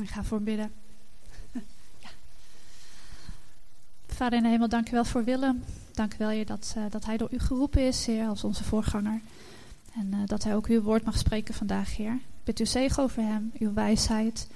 [0.00, 0.72] Ik ga voor bidden.
[2.04, 2.08] ja.
[4.06, 5.62] Vader in de hemel, dank u wel voor Willem.
[5.92, 9.20] Dank u wel, dat, uh, dat hij door u geroepen is, Heer, als onze voorganger.
[9.94, 12.12] En uh, dat hij ook uw woord mag spreken vandaag, Heer.
[12.14, 14.48] Ik bid uw zegen over hem, uw wijsheid,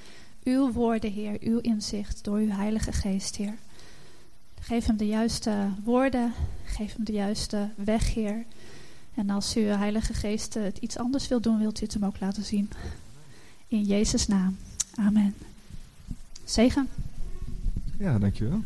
[0.43, 3.54] uw woorden, Heer, uw inzicht door uw Heilige Geest, Heer.
[4.61, 6.32] Geef hem de juiste woorden,
[6.64, 8.45] geef hem de juiste weg, Heer.
[9.14, 12.20] En als u, Heilige Geest, het iets anders wil doen, wilt u het hem ook
[12.20, 12.70] laten zien.
[13.68, 14.57] In Jezus' naam.
[14.95, 15.35] Amen.
[16.45, 16.89] Zegen.
[17.99, 18.63] Ja, dankjewel.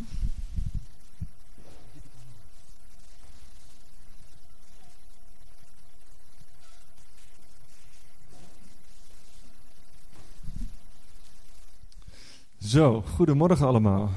[12.67, 14.13] Zo, goedemorgen allemaal.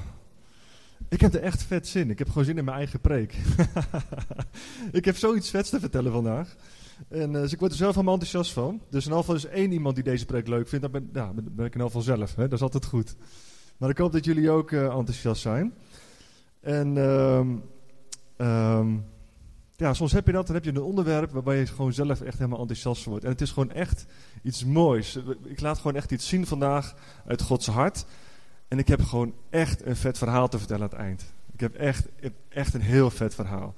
[1.09, 2.09] Ik heb er echt vet zin.
[2.09, 3.35] Ik heb gewoon zin in mijn eigen preek.
[4.91, 6.55] ik heb zoiets vets te vertellen vandaag.
[7.07, 8.81] En, uh, dus ik word er zelf helemaal enthousiast van.
[8.89, 10.91] Dus in ieder is één iemand die deze preek leuk vindt.
[10.91, 12.35] Dan ben, ik in ieder geval zelf.
[12.35, 12.43] Hè?
[12.43, 13.15] Dat is altijd goed.
[13.77, 15.73] Maar ik hoop dat jullie ook uh, enthousiast zijn.
[16.61, 17.63] En um,
[18.37, 19.05] um,
[19.75, 20.45] ja, soms heb je dat.
[20.45, 23.23] Dan heb je een onderwerp waarbij je gewoon zelf echt helemaal enthousiast wordt.
[23.23, 24.05] En het is gewoon echt
[24.43, 25.19] iets moois.
[25.43, 26.95] Ik laat gewoon echt iets zien vandaag
[27.27, 28.05] uit Gods hart.
[28.67, 31.33] En ik heb gewoon echt een vet verhaal te vertellen aan het eind.
[31.53, 32.07] Ik heb echt,
[32.49, 33.75] echt een heel vet verhaal.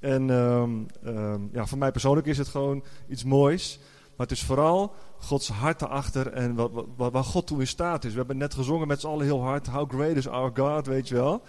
[0.00, 3.78] En um, um, ja, voor mij persoonlijk is het gewoon iets moois.
[4.16, 8.04] Maar het is vooral Gods hart erachter en wat, wat, waar God toe in staat
[8.04, 8.12] is.
[8.12, 9.66] We hebben net gezongen met z'n allen heel hard.
[9.66, 11.42] How great is our God, weet je wel.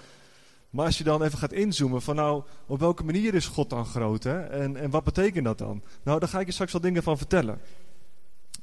[0.69, 3.85] Maar als je dan even gaat inzoomen van nou, op welke manier is God dan
[3.85, 4.23] groot?
[4.23, 4.39] Hè?
[4.39, 5.83] En, en wat betekent dat dan?
[6.03, 7.59] Nou, daar ga ik je straks wel dingen van vertellen.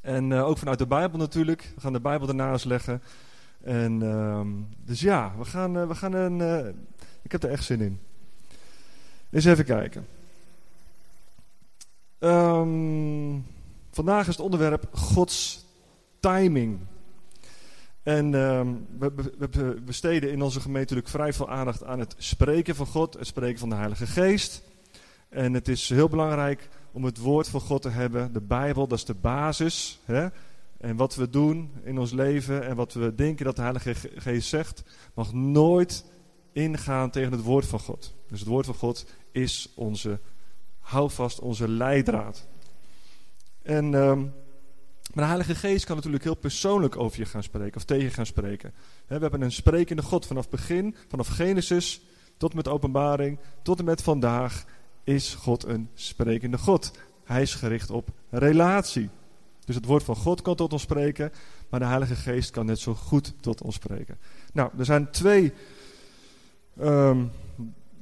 [0.00, 1.72] En uh, ook vanuit de Bijbel natuurlijk.
[1.74, 3.02] We gaan de Bijbel ernaast leggen.
[3.60, 6.38] En um, dus ja, we gaan, uh, we gaan een.
[6.38, 6.68] Uh,
[7.22, 8.00] ik heb er echt zin in.
[9.30, 10.06] Eens even kijken.
[12.18, 13.46] Um,
[13.90, 15.66] vandaag is het onderwerp Gods
[16.20, 16.78] timing.
[18.02, 22.74] En we, we, we, besteden in onze gemeente natuurlijk vrij veel aandacht aan het spreken
[22.74, 24.62] van God, het spreken van de Heilige Geest.
[25.28, 28.98] En het is heel belangrijk om het woord van God te hebben, de Bijbel, dat
[28.98, 30.00] is de basis.
[30.04, 30.26] Hè?
[30.78, 34.48] En wat we doen in ons leven en wat we denken dat de Heilige Geest
[34.48, 34.82] zegt,
[35.14, 36.04] mag nooit
[36.58, 38.14] ingaan tegen het woord van God.
[38.28, 40.20] Dus het woord van God is onze
[40.80, 42.46] houvast, onze leidraad.
[43.62, 44.32] En, um,
[45.14, 48.10] maar de Heilige Geest kan natuurlijk heel persoonlijk over je gaan spreken of tegen je
[48.10, 48.74] gaan spreken.
[49.06, 52.00] we hebben een sprekende God vanaf begin, vanaf Genesis
[52.36, 54.64] tot met openbaring, tot en met vandaag
[55.04, 56.92] is God een sprekende God.
[57.24, 59.10] Hij is gericht op relatie.
[59.64, 61.32] Dus het woord van God kan tot ons spreken,
[61.70, 64.18] maar de Heilige Geest kan net zo goed tot ons spreken.
[64.52, 65.52] Nou, er zijn twee
[66.80, 67.30] um,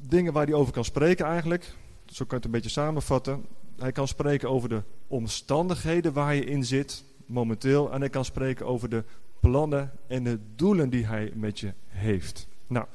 [0.09, 1.75] dingen waar hij over kan spreken eigenlijk.
[2.05, 3.47] Zo kan je het een beetje samenvatten.
[3.79, 7.93] Hij kan spreken over de omstandigheden waar je in zit, momenteel.
[7.93, 9.05] En hij kan spreken over de
[9.41, 12.49] plannen en de doelen die hij met je heeft.
[12.67, 12.87] Nou,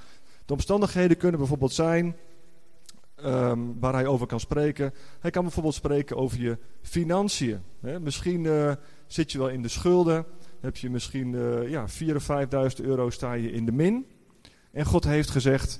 [0.46, 2.16] de omstandigheden kunnen bijvoorbeeld zijn
[3.26, 4.94] um, waar hij over kan spreken.
[5.20, 7.62] Hij kan bijvoorbeeld spreken over je financiën.
[8.00, 8.72] Misschien uh,
[9.08, 10.26] zit je wel in de schulden.
[10.60, 12.28] Heb je misschien uh, ja, 4.000 of
[12.80, 14.06] 5.000 euro sta je in de min.
[14.72, 15.80] En God heeft gezegd,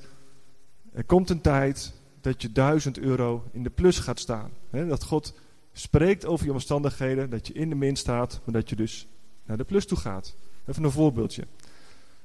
[0.94, 4.52] er komt een tijd dat je 1000 euro in de plus gaat staan.
[4.72, 5.34] Dat God
[5.74, 9.08] spreekt over je omstandigheden, dat je in de min staat, maar dat je dus
[9.46, 10.36] naar de plus toe gaat.
[10.66, 11.48] Even een voorbeeldje.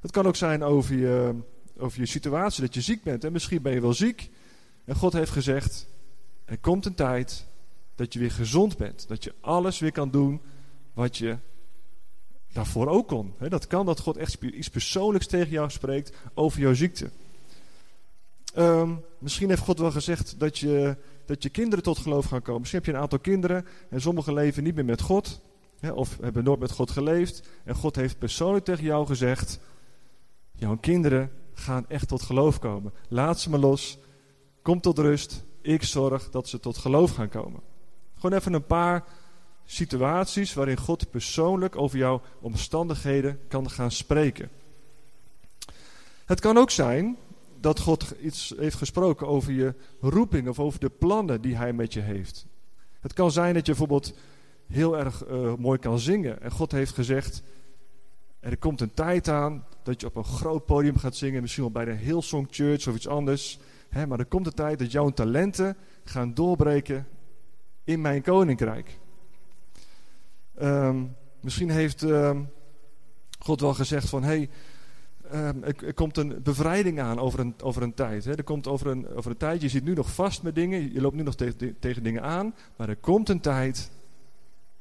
[0.00, 1.34] Het kan ook zijn over je,
[1.78, 3.24] over je situatie, dat je ziek bent.
[3.24, 4.30] En misschien ben je wel ziek.
[4.84, 5.86] En God heeft gezegd,
[6.44, 7.46] er komt een tijd
[7.94, 9.08] dat je weer gezond bent.
[9.08, 10.40] Dat je alles weer kan doen
[10.94, 11.36] wat je
[12.56, 13.34] daarvoor ook kon.
[13.48, 17.10] Dat kan dat God echt iets persoonlijks tegen jou spreekt over jouw ziekte.
[18.58, 22.60] Um, misschien heeft God wel gezegd dat je, dat je kinderen tot geloof gaan komen.
[22.60, 25.40] Misschien heb je een aantal kinderen en sommigen leven niet meer met God.
[25.94, 27.48] Of hebben nooit met God geleefd.
[27.64, 29.58] En God heeft persoonlijk tegen jou gezegd,
[30.52, 32.92] jouw kinderen gaan echt tot geloof komen.
[33.08, 33.98] Laat ze maar los.
[34.62, 35.44] Kom tot rust.
[35.62, 37.60] Ik zorg dat ze tot geloof gaan komen.
[38.14, 39.04] Gewoon even een paar
[39.66, 44.50] situaties waarin God persoonlijk over jouw omstandigheden kan gaan spreken.
[46.24, 47.16] Het kan ook zijn
[47.60, 51.92] dat God iets heeft gesproken over je roeping of over de plannen die hij met
[51.92, 52.46] je heeft.
[53.00, 54.14] Het kan zijn dat je bijvoorbeeld
[54.66, 57.42] heel erg uh, mooi kan zingen en God heeft gezegd,
[58.40, 61.72] er komt een tijd aan dat je op een groot podium gaat zingen, misschien wel
[61.72, 63.58] bij de Hillsong Church of iets anders.
[63.88, 67.06] Hè, maar er komt een tijd dat jouw talenten gaan doorbreken
[67.84, 68.98] in mijn koninkrijk.
[70.62, 72.50] Um, misschien heeft um,
[73.38, 74.48] God wel gezegd van, hey,
[75.34, 78.24] um, er, komt een bevrijding aan over een, over een tijd.
[78.24, 78.34] Hè.
[78.34, 81.00] Er komt over een, over een tijd, je zit nu nog vast met dingen, je
[81.00, 83.90] loopt nu nog te, te, tegen dingen aan, maar er komt een tijd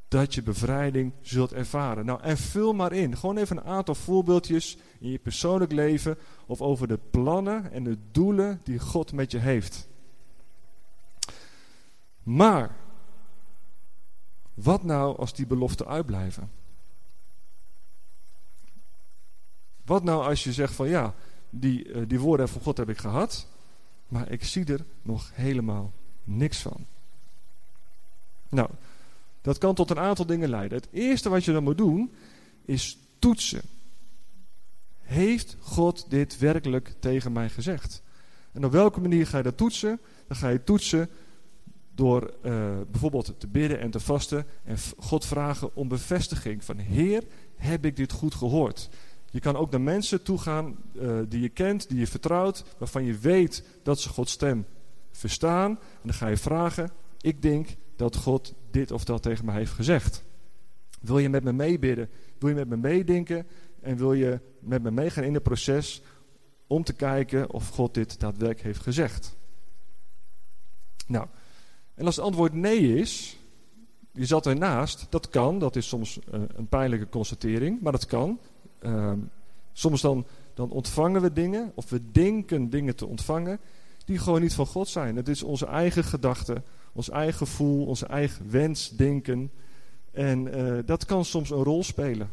[0.07, 2.06] dat je bevrijding zult ervaren.
[2.06, 3.18] Nou, en vul maar in.
[3.18, 7.98] Gewoon even een aantal voorbeeldjes in je persoonlijk leven of over de plannen en de
[8.12, 9.88] doelen die God met je heeft.
[12.24, 12.75] Maar,
[14.55, 16.51] wat nou als die beloften uitblijven?
[19.85, 21.13] Wat nou als je zegt van ja,
[21.49, 23.47] die, uh, die woorden van God heb ik gehad,
[24.07, 25.93] maar ik zie er nog helemaal
[26.23, 26.85] niks van.
[28.49, 28.69] Nou,
[29.41, 30.77] dat kan tot een aantal dingen leiden.
[30.77, 32.13] Het eerste wat je dan moet doen,
[32.65, 33.61] is toetsen.
[35.01, 38.01] Heeft God dit werkelijk tegen mij gezegd?
[38.51, 39.99] En op welke manier ga je dat toetsen?
[40.27, 41.09] Dan ga je toetsen
[41.95, 47.24] door uh, bijvoorbeeld te bidden en te vasten en God vragen om bevestiging van Heer,
[47.56, 48.89] heb ik dit goed gehoord?
[49.30, 53.03] Je kan ook naar mensen toe gaan uh, die je kent, die je vertrouwt, waarvan
[53.03, 54.65] je weet dat ze Gods stem
[55.12, 55.71] verstaan.
[55.71, 59.71] En dan ga je vragen, ik denk dat God dit of dat tegen mij heeft
[59.71, 60.24] gezegd.
[61.01, 62.09] Wil je met me meebidden?
[62.38, 63.48] Wil je met me meedenken?
[63.81, 66.01] En wil je met me meegaan in het proces
[66.68, 69.36] om te kijken of God dit daadwerkelijk heeft gezegd?
[71.07, 71.27] Nou,
[71.95, 73.38] en als het antwoord nee is,
[74.12, 78.39] je zat ernaast, dat kan, dat is soms uh, een pijnlijke constatering, maar dat kan.
[78.81, 79.12] Uh,
[79.74, 83.59] soms dan, dan ontvangen we dingen, of we denken dingen te ontvangen,
[84.06, 85.15] die gewoon niet van God zijn.
[85.15, 86.63] Het is onze eigen gedachte,
[86.94, 89.51] ons eigen gevoel, onze eigen wens, denken.
[90.12, 92.30] En uh, dat kan soms een rol spelen.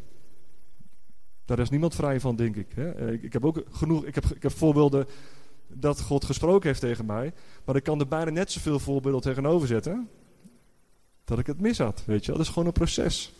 [1.45, 2.67] Daar is niemand vrij van, denk ik.
[2.75, 2.91] Hè?
[2.91, 5.07] Eh, ik, ik, heb ook genoeg, ik heb, ik heb voorbeelden
[5.75, 7.33] dat God gesproken heeft tegen mij.
[7.65, 10.09] Maar ik kan er bijna net zoveel voorbeelden tegenover zetten.
[11.25, 13.33] Dat ik het mis had, weet je Dat is gewoon een proces.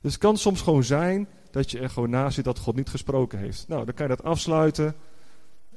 [0.00, 2.88] Dus het kan soms gewoon zijn dat je er gewoon naast zit dat God niet
[2.88, 3.68] gesproken heeft.
[3.68, 4.94] Nou, dan kan je dat afsluiten.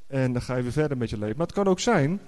[0.07, 1.37] En dan ga je weer verder met je leven.
[1.37, 2.21] Maar het kan ook zijn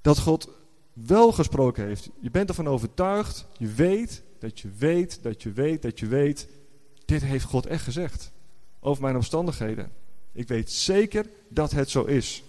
[0.00, 0.48] dat God
[0.92, 2.10] wel gesproken heeft.
[2.20, 3.46] Je bent ervan overtuigd.
[3.58, 6.48] Je weet dat je weet dat je weet dat je weet.
[7.04, 8.32] Dit heeft God echt gezegd.
[8.80, 9.92] Over mijn omstandigheden.
[10.32, 12.44] Ik weet zeker dat het zo is.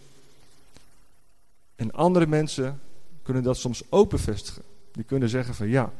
[1.76, 2.80] En andere mensen
[3.24, 4.64] kunnen dat soms ook bevestigen.
[4.92, 5.94] Die kunnen zeggen van ja,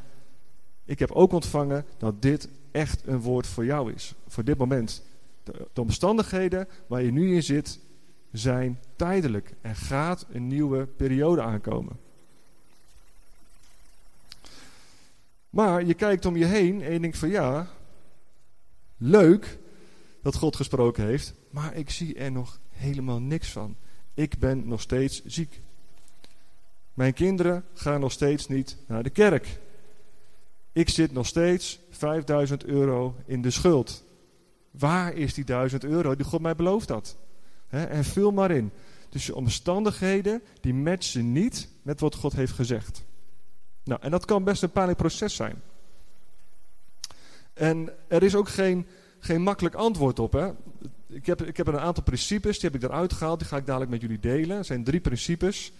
[0.84, 4.14] ik heb ook ontvangen dat dit echt een woord voor jou is.
[4.28, 5.02] Voor dit moment.
[5.44, 7.78] De, de omstandigheden waar je nu in zit
[8.32, 9.54] zijn tijdelijk.
[9.60, 11.98] Er gaat een nieuwe periode aankomen.
[15.50, 17.68] Maar je kijkt om je heen en je denkt van ja,
[18.96, 19.58] leuk
[20.22, 23.76] dat God gesproken heeft, maar ik zie er nog helemaal niks van.
[24.14, 25.62] Ik ben nog steeds ziek.
[26.94, 29.60] Mijn kinderen gaan nog steeds niet naar de kerk.
[30.72, 34.04] Ik zit nog steeds 5000 euro in de schuld.
[34.70, 37.16] Waar is die 1000 euro die God mij beloofd had?
[37.68, 38.72] en vul maar in.
[39.08, 43.04] Dus je omstandigheden die matchen niet met wat God heeft gezegd.
[43.84, 45.62] Nou, en dat kan best een pijnlijk proces zijn.
[47.54, 48.86] En er is ook geen,
[49.18, 50.32] geen makkelijk antwoord op.
[50.32, 50.50] Hè?
[51.12, 53.38] Ik, heb, ik heb een aantal principes, die heb ik eruit gehaald.
[53.38, 54.56] Die ga ik dadelijk met jullie delen.
[54.56, 55.72] Het zijn drie principes.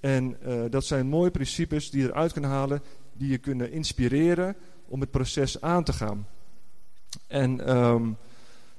[0.00, 2.82] En uh, dat zijn mooie principes die je eruit kunnen halen.
[3.12, 4.56] Die je kunnen inspireren
[4.88, 6.26] om het proces aan te gaan.
[7.26, 8.16] En, um,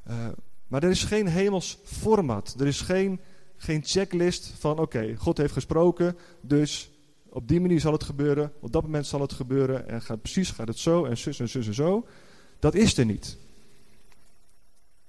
[0.07, 0.27] uh,
[0.67, 2.55] maar er is geen hemels format.
[2.59, 3.19] Er is geen,
[3.57, 6.91] geen checklist van oké, God heeft gesproken, dus
[7.29, 10.49] op die manier zal het gebeuren, op dat moment zal het gebeuren en gaat, precies
[10.51, 12.07] gaat het zo en zus en zus en zo.
[12.59, 13.37] Dat is er niet.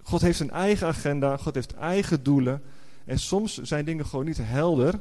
[0.02, 2.62] God heeft een eigen agenda, God heeft eigen doelen
[3.04, 5.00] en soms zijn dingen gewoon niet helder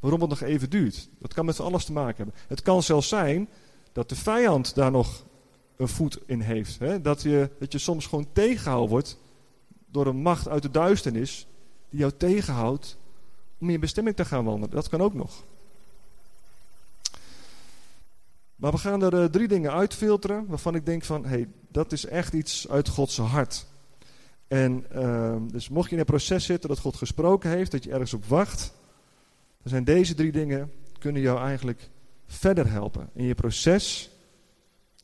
[0.00, 1.08] waarom het nog even duurt.
[1.18, 2.34] Dat kan met alles te maken hebben.
[2.48, 3.48] Het kan zelfs zijn
[3.92, 5.24] dat de vijand daar nog
[5.76, 6.78] een voet in heeft.
[6.78, 7.00] Hè?
[7.00, 9.18] Dat, je, dat je soms gewoon tegengehouden wordt
[9.86, 11.46] door een macht uit de duisternis
[11.90, 12.96] die jou tegenhoudt
[13.58, 14.70] om in je bestemming te gaan wandelen.
[14.70, 15.42] Dat kan ook nog.
[18.56, 21.92] Maar we gaan er uh, drie dingen uitfilteren waarvan ik denk van, hé, hey, dat
[21.92, 23.66] is echt iets uit Gods hart.
[24.48, 27.90] En uh, dus mocht je in een proces zitten dat God gesproken heeft, dat je
[27.90, 28.74] ergens op wacht,
[29.62, 31.90] dan zijn deze drie dingen, kunnen jou eigenlijk
[32.26, 34.14] verder helpen in je proces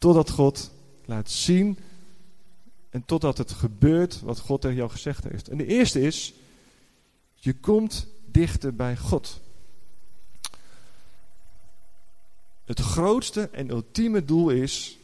[0.01, 0.71] Totdat God
[1.05, 1.79] laat zien
[2.91, 5.49] en totdat het gebeurt wat God tegen jou gezegd heeft.
[5.49, 6.35] En de eerste is,
[7.35, 9.41] je komt dichter bij God.
[12.71, 14.99] Het grootste en ultieme doel is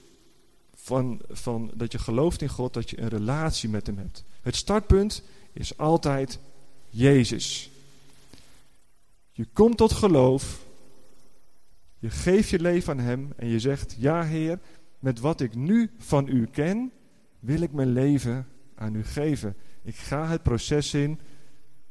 [0.74, 4.24] van, van dat je gelooft in God, dat je een relatie met Hem hebt.
[4.40, 6.38] Het startpunt is altijd
[6.88, 7.70] Jezus.
[9.32, 10.64] Je komt tot geloof,
[11.98, 14.58] je geeft je leven aan Hem en je zegt, ja Heer,
[14.98, 16.92] met wat ik nu van u ken,
[17.38, 19.56] wil ik mijn leven aan u geven.
[19.82, 21.20] Ik ga het proces in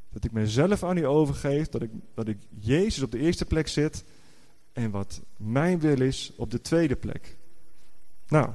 [0.10, 3.68] dat ik mezelf aan u overgeef, dat ik, dat ik Jezus op de eerste plek
[3.68, 4.04] zet
[4.76, 7.38] en wat mijn wil is op de tweede plek.
[8.28, 8.50] Nou,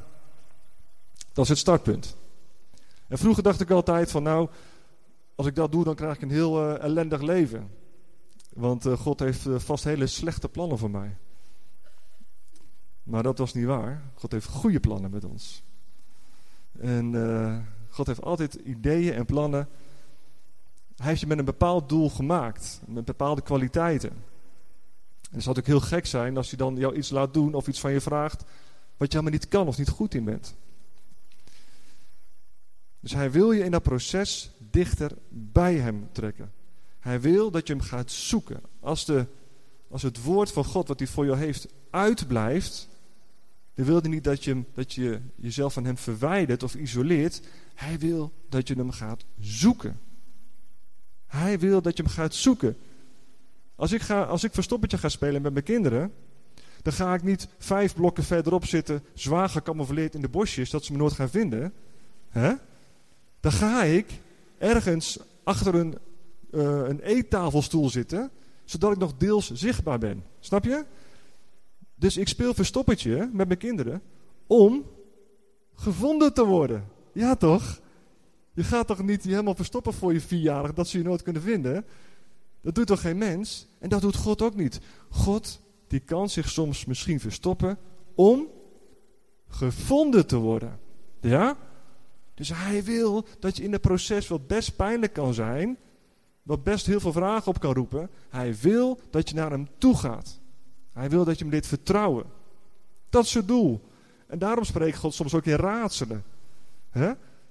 [1.33, 2.17] dat is het startpunt.
[3.09, 4.49] En vroeger dacht ik altijd van nou,
[5.35, 7.71] als ik dat doe dan krijg ik een heel uh, ellendig leven.
[8.53, 11.17] Want uh, God heeft uh, vast hele slechte plannen voor mij.
[13.03, 14.03] Maar dat was niet waar.
[14.15, 15.63] God heeft goede plannen met ons.
[16.79, 17.15] En
[17.89, 19.69] God heeft altijd ideeën en plannen.
[20.97, 22.81] Hij heeft je met een bepaald doel gemaakt.
[22.87, 24.13] Met bepaalde kwaliteiten.
[25.31, 27.69] En het zou ook heel gek zijn als hij dan jou iets laat doen of
[27.69, 28.45] iets van je vraagt
[28.97, 30.55] wat je helemaal niet kan of niet goed in bent.
[33.01, 36.53] Dus hij wil je in dat proces dichter bij hem trekken.
[36.99, 38.61] Hij wil dat je hem gaat zoeken.
[38.81, 39.27] Als, de,
[39.89, 42.89] als het woord van God wat hij voor jou heeft uitblijft,
[43.75, 47.41] dan wil hij niet dat je, dat je jezelf van hem verwijdert of isoleert.
[47.75, 50.01] Hij wil dat je hem gaat zoeken.
[51.27, 52.77] Hij wil dat je hem gaat zoeken.
[53.81, 56.13] Als ik, ga, als ik verstoppertje ga spelen met mijn kinderen,
[56.83, 60.93] dan ga ik niet vijf blokken verderop zitten, zwaar gecamoufleerd in de bosjes, dat ze
[60.93, 61.73] me nooit gaan vinden.
[63.41, 64.07] Dan ga ik
[64.59, 65.99] ergens achter een,
[66.51, 68.31] uh, een eettafelstoel zitten,
[68.65, 70.25] zodat ik nog deels zichtbaar ben.
[70.41, 70.85] Snap je?
[71.95, 74.03] Dus ik speel verstoppertje met mijn kinderen
[74.47, 74.85] om
[75.75, 76.85] gevonden te worden.
[77.13, 77.81] Ja toch?
[78.53, 81.85] Je gaat toch niet helemaal verstoppen voor je vierjarig dat ze je nooit kunnen vinden?
[82.61, 83.67] Dat doet toch geen mens?
[83.79, 84.81] En dat doet God ook niet.
[85.09, 87.79] God die kan zich soms misschien verstoppen
[88.15, 88.47] om
[89.49, 90.79] gevonden te worden.
[91.21, 91.57] Ja?
[92.35, 95.79] Dus hij wil dat je in het proces wat best pijnlijk kan zijn,
[96.43, 99.97] wat best heel veel vragen op kan roepen, hij wil dat je naar hem toe
[99.97, 100.41] gaat.
[100.93, 102.25] Hij wil dat je hem dit vertrouwen.
[103.09, 103.81] Dat is het doel.
[104.27, 106.25] En daarom spreekt God soms ook in raadselen.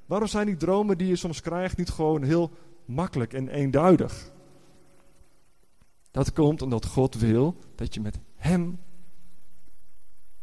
[0.06, 2.52] Waarom zijn die dromen die je soms krijgt niet gewoon heel
[2.86, 4.32] makkelijk en eenduidig?
[6.12, 8.80] Dat komt omdat God wil dat je met Hem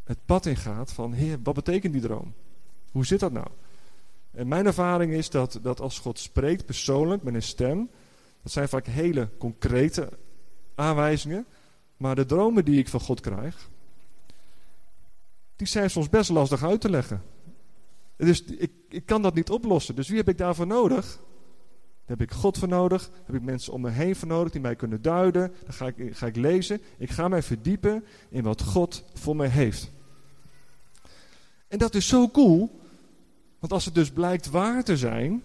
[0.05, 2.35] het pad ingaat van, Heer, wat betekent die droom?
[2.91, 3.47] Hoe zit dat nou?
[4.31, 7.91] En mijn ervaring is dat, dat als God spreekt persoonlijk met een stem,
[8.43, 10.09] dat zijn vaak hele concrete
[10.75, 11.47] aanwijzingen,
[11.97, 13.71] maar de dromen die ik van God krijg,
[15.57, 17.23] die zijn soms best lastig uit te leggen.
[18.17, 19.95] Dus ik, ik kan dat niet oplossen.
[19.95, 21.21] Dus wie heb ik daarvoor nodig?
[22.07, 23.11] Daar heb ik God voor nodig.
[23.25, 25.53] Heb ik mensen om me heen voor nodig die mij kunnen duiden.
[25.65, 26.81] Dan ga ik, ga ik lezen.
[26.99, 29.91] Ik ga mij verdiepen in wat God voor mij heeft.
[31.69, 32.81] En dat is zo cool.
[33.59, 35.43] Want als het dus blijkt waar te zijn.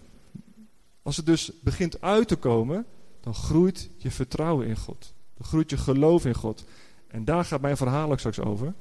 [1.02, 2.86] Als het dus begint uit te komen.
[3.20, 5.14] Dan groeit je vertrouwen in God.
[5.38, 6.66] Dan groeit je geloof in God.
[7.08, 8.74] En daar gaat mijn verhaal ook straks over.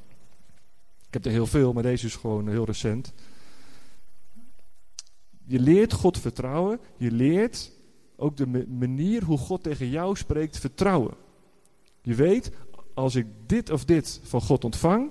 [1.07, 3.13] Ik heb er heel veel, maar deze is gewoon heel recent.
[5.51, 6.81] Je leert God vertrouwen.
[6.97, 7.73] Je leert
[8.17, 11.15] ook de manier hoe God tegen jou spreekt vertrouwen.
[12.03, 12.51] Je weet,
[12.95, 15.11] als ik dit of dit van God ontvang,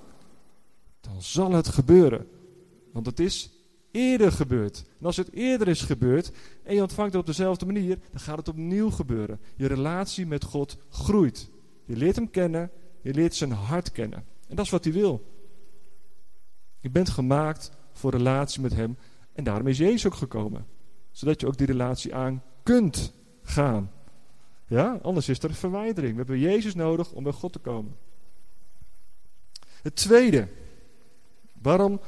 [1.02, 2.28] dan zal het gebeuren.
[2.92, 3.50] Want het is
[3.92, 4.86] eerder gebeurd.
[5.00, 6.32] En als het eerder is gebeurd
[6.64, 9.40] en je ontvangt het op dezelfde manier, dan gaat het opnieuw gebeuren.
[9.56, 11.50] Je relatie met God groeit.
[11.86, 14.26] Je leert hem kennen, je leert zijn hart kennen.
[14.48, 15.24] En dat is wat hij wil.
[16.80, 18.98] Je bent gemaakt voor relatie met hem
[19.40, 20.66] en daarom is Jezus ook gekomen.
[21.12, 23.92] Zodat je ook die relatie aan kunt gaan.
[24.68, 26.12] Ja, anders is er verwijdering.
[26.12, 27.96] We hebben Jezus nodig om bij God te komen.
[29.82, 30.48] Het tweede,
[31.62, 32.02] waarom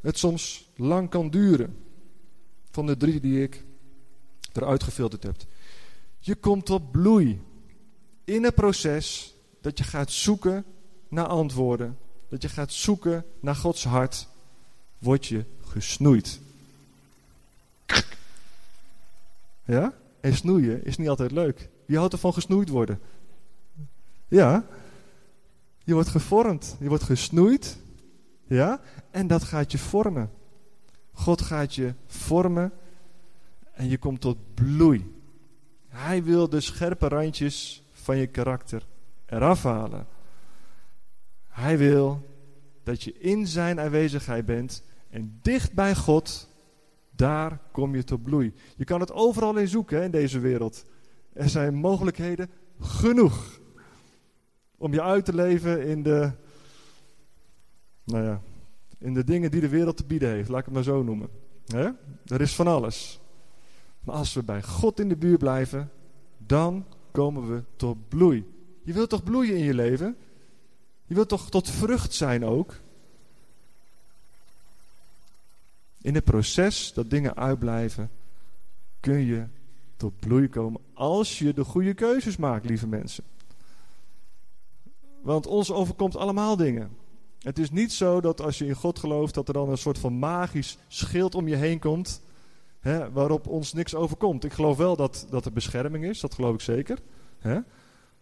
[0.00, 1.76] het soms lang kan duren,
[2.70, 3.64] van de drie die ik
[4.52, 5.36] eruit gefilterd heb.
[6.18, 7.40] Je komt tot bloei
[8.24, 10.64] in het proces dat je gaat zoeken
[11.08, 11.98] naar antwoorden,
[12.28, 14.28] dat je gaat zoeken naar Gods hart,
[14.98, 16.46] word je gesnoeid.
[19.64, 19.92] Ja?
[20.20, 21.68] En snoeien is niet altijd leuk.
[21.86, 23.00] Wie houdt ervan gesnoeid worden?
[24.28, 24.64] Ja.
[25.84, 26.76] Je wordt gevormd.
[26.80, 27.78] Je wordt gesnoeid.
[28.46, 28.80] Ja.
[29.10, 30.30] En dat gaat je vormen.
[31.12, 32.72] God gaat je vormen.
[33.72, 35.14] En je komt tot bloei.
[35.88, 38.86] Hij wil de scherpe randjes van je karakter
[39.26, 40.06] eraf halen.
[41.48, 42.28] Hij wil
[42.82, 46.47] dat je in zijn aanwezigheid bent en dicht bij God
[47.18, 48.54] daar kom je tot bloei.
[48.76, 50.84] Je kan het overal in zoeken in deze wereld.
[51.32, 53.60] Er zijn mogelijkheden genoeg.
[54.76, 56.30] Om je uit te leven in de,
[58.04, 58.40] nou ja,
[58.98, 60.48] in de dingen die de wereld te bieden heeft.
[60.48, 61.28] Laat ik het maar zo noemen.
[62.26, 63.20] Er is van alles.
[64.00, 65.90] Maar als we bij God in de buurt blijven,
[66.38, 68.44] dan komen we tot bloei.
[68.82, 70.16] Je wilt toch bloeien in je leven?
[71.04, 72.74] Je wilt toch tot vrucht zijn ook?
[76.02, 78.10] In het proces dat dingen uitblijven,
[79.00, 79.46] kun je
[79.96, 83.24] tot bloei komen als je de goede keuzes maakt, lieve mensen.
[85.22, 86.96] Want ons overkomt allemaal dingen.
[87.38, 89.98] Het is niet zo dat als je in God gelooft, dat er dan een soort
[89.98, 92.22] van magisch schild om je heen komt.
[92.80, 94.44] Hè, waarop ons niks overkomt.
[94.44, 96.98] Ik geloof wel dat, dat er bescherming is, dat geloof ik zeker.
[97.38, 97.58] Hè?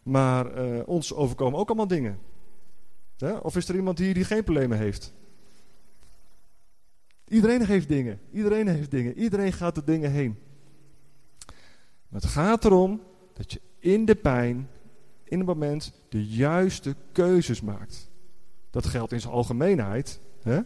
[0.02, 2.18] Maar uh, ons overkomen ook allemaal dingen.
[3.16, 3.33] Hè?
[3.33, 5.14] Of is er iemand hier die geen problemen heeft?
[7.28, 8.21] Iedereen heeft dingen.
[8.33, 9.18] Iedereen heeft dingen.
[9.18, 10.38] Iedereen gaat de dingen heen.
[12.09, 13.02] Maar het gaat erom
[13.33, 14.68] dat je in de pijn,
[15.25, 18.11] in het moment, de juiste keuzes maakt.
[18.71, 20.21] Dat geldt in zijn algemeenheid.
[20.42, 20.61] Hè?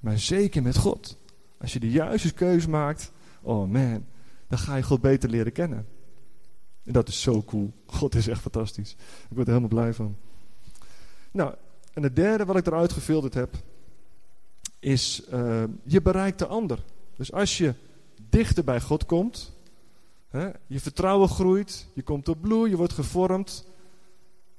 [0.00, 1.18] Maar zeker met God.
[1.58, 4.06] Als je de juiste keuze maakt, oh man,
[4.48, 5.86] dan ga je God beter leren kennen.
[6.84, 7.72] En dat is zo cool.
[7.86, 8.92] God is echt fantastisch.
[9.28, 10.16] Ik word er helemaal blij van.
[11.30, 11.54] Nou,
[11.92, 13.54] en het derde wat ik eruit gefilterd heb,
[14.80, 16.84] is uh, je bereikt de ander.
[17.16, 17.74] Dus als je
[18.28, 19.56] dichter bij God komt,
[20.28, 23.68] hè, je vertrouwen groeit, je komt op bloei, je wordt gevormd,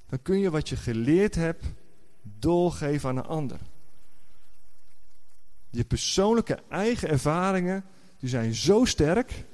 [0.10, 1.66] dan kun je wat je geleerd hebt
[2.22, 3.60] doorgeven aan een ander.
[5.70, 7.84] Je persoonlijke eigen ervaringen,
[8.20, 9.46] die zijn zo sterk.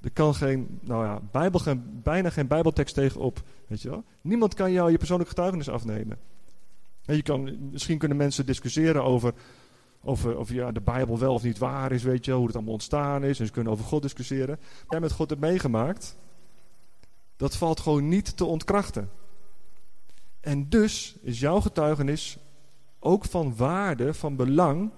[0.00, 3.42] Er kan geen, nou ja, Bijbel, geen, bijna geen Bijbeltekst tegenop.
[3.66, 4.04] Weet je wel?
[4.20, 6.18] Niemand kan jou je persoonlijke getuigenis afnemen.
[7.04, 9.34] En je kan, misschien kunnen mensen discussiëren over,
[10.06, 12.72] over of ja, de Bijbel wel of niet waar is, weet je, hoe het allemaal
[12.72, 13.40] ontstaan is.
[13.40, 14.58] En ze kunnen over God discussiëren.
[14.88, 16.16] Jij met God hebt meegemaakt.
[17.36, 19.10] Dat valt gewoon niet te ontkrachten.
[20.40, 22.38] En dus is jouw getuigenis
[22.98, 24.90] ook van waarde, van belang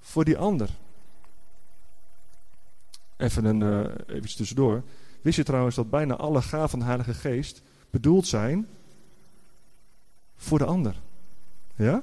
[0.00, 0.70] voor die ander.
[3.16, 4.82] Even een, uh, even tussendoor.
[5.22, 8.68] Wist je trouwens dat bijna alle gaven van de Heilige Geest bedoeld zijn
[10.36, 11.00] voor de ander?
[11.76, 12.02] Ja?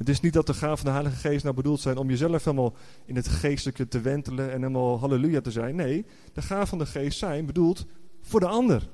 [0.00, 2.44] Het is niet dat de gaven van de Heilige Geest nou bedoeld zijn om jezelf
[2.44, 5.76] helemaal in het geestelijke te wentelen en helemaal halleluja te zijn.
[5.76, 7.86] Nee, de gaven van de Geest zijn bedoeld
[8.20, 8.88] voor de ander.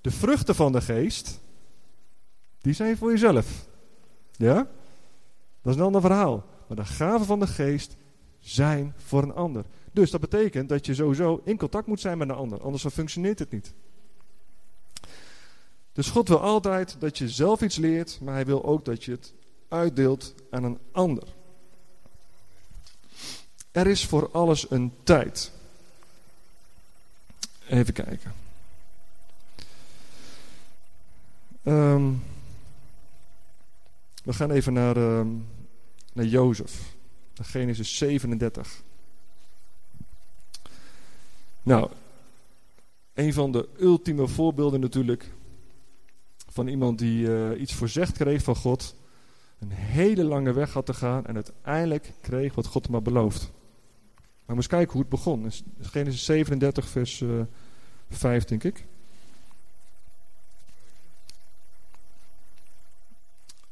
[0.00, 1.40] De vruchten van de Geest,
[2.60, 3.68] die zijn voor jezelf.
[4.32, 4.54] Ja?
[5.62, 6.44] Dat is een ander verhaal.
[6.66, 7.96] Maar de gaven van de geest
[8.38, 9.64] zijn voor een ander.
[9.92, 12.60] Dus dat betekent dat je sowieso in contact moet zijn met een ander.
[12.60, 13.74] Anders functioneert het niet.
[15.92, 19.10] Dus God wil altijd dat je zelf iets leert, maar hij wil ook dat je
[19.10, 19.34] het
[19.68, 21.36] uitdeelt aan een ander.
[23.70, 25.52] Er is voor alles een tijd.
[27.68, 28.32] Even kijken.
[31.64, 32.22] Um,
[34.24, 35.26] we gaan even naar, uh,
[36.12, 36.96] naar Jozef.
[37.34, 38.82] Genesis 37.
[41.62, 41.90] Nou,
[43.14, 45.30] een van de ultieme voorbeelden natuurlijk
[46.48, 48.94] van iemand die uh, iets voorzegd kreeg van God.
[49.58, 53.50] Een hele lange weg had te gaan en uiteindelijk kreeg wat God hem had beloofd.
[54.16, 55.50] Maar we eens kijken hoe het begon.
[55.80, 57.46] Genesis 37 vers uh, eh,
[58.08, 58.86] 5 denk ik.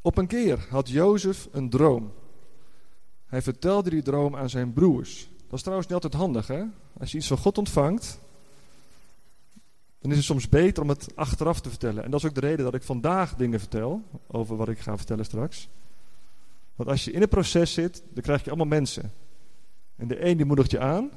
[0.01, 2.13] Op een keer had Jozef een droom.
[3.27, 5.29] Hij vertelde die droom aan zijn broers.
[5.47, 6.65] Dat is trouwens niet altijd handig, hè?
[6.99, 8.19] Als je iets van God ontvangt,
[10.07, 12.05] dan is het soms beter om het achteraf te vertellen.
[12.05, 14.97] En dat is ook de reden dat ik vandaag dingen vertel, over wat ik ga
[14.97, 15.69] vertellen straks.
[16.75, 19.13] Want als je in een proces zit, dan krijg je allemaal mensen.
[19.97, 21.11] En de een die moedigt je aan,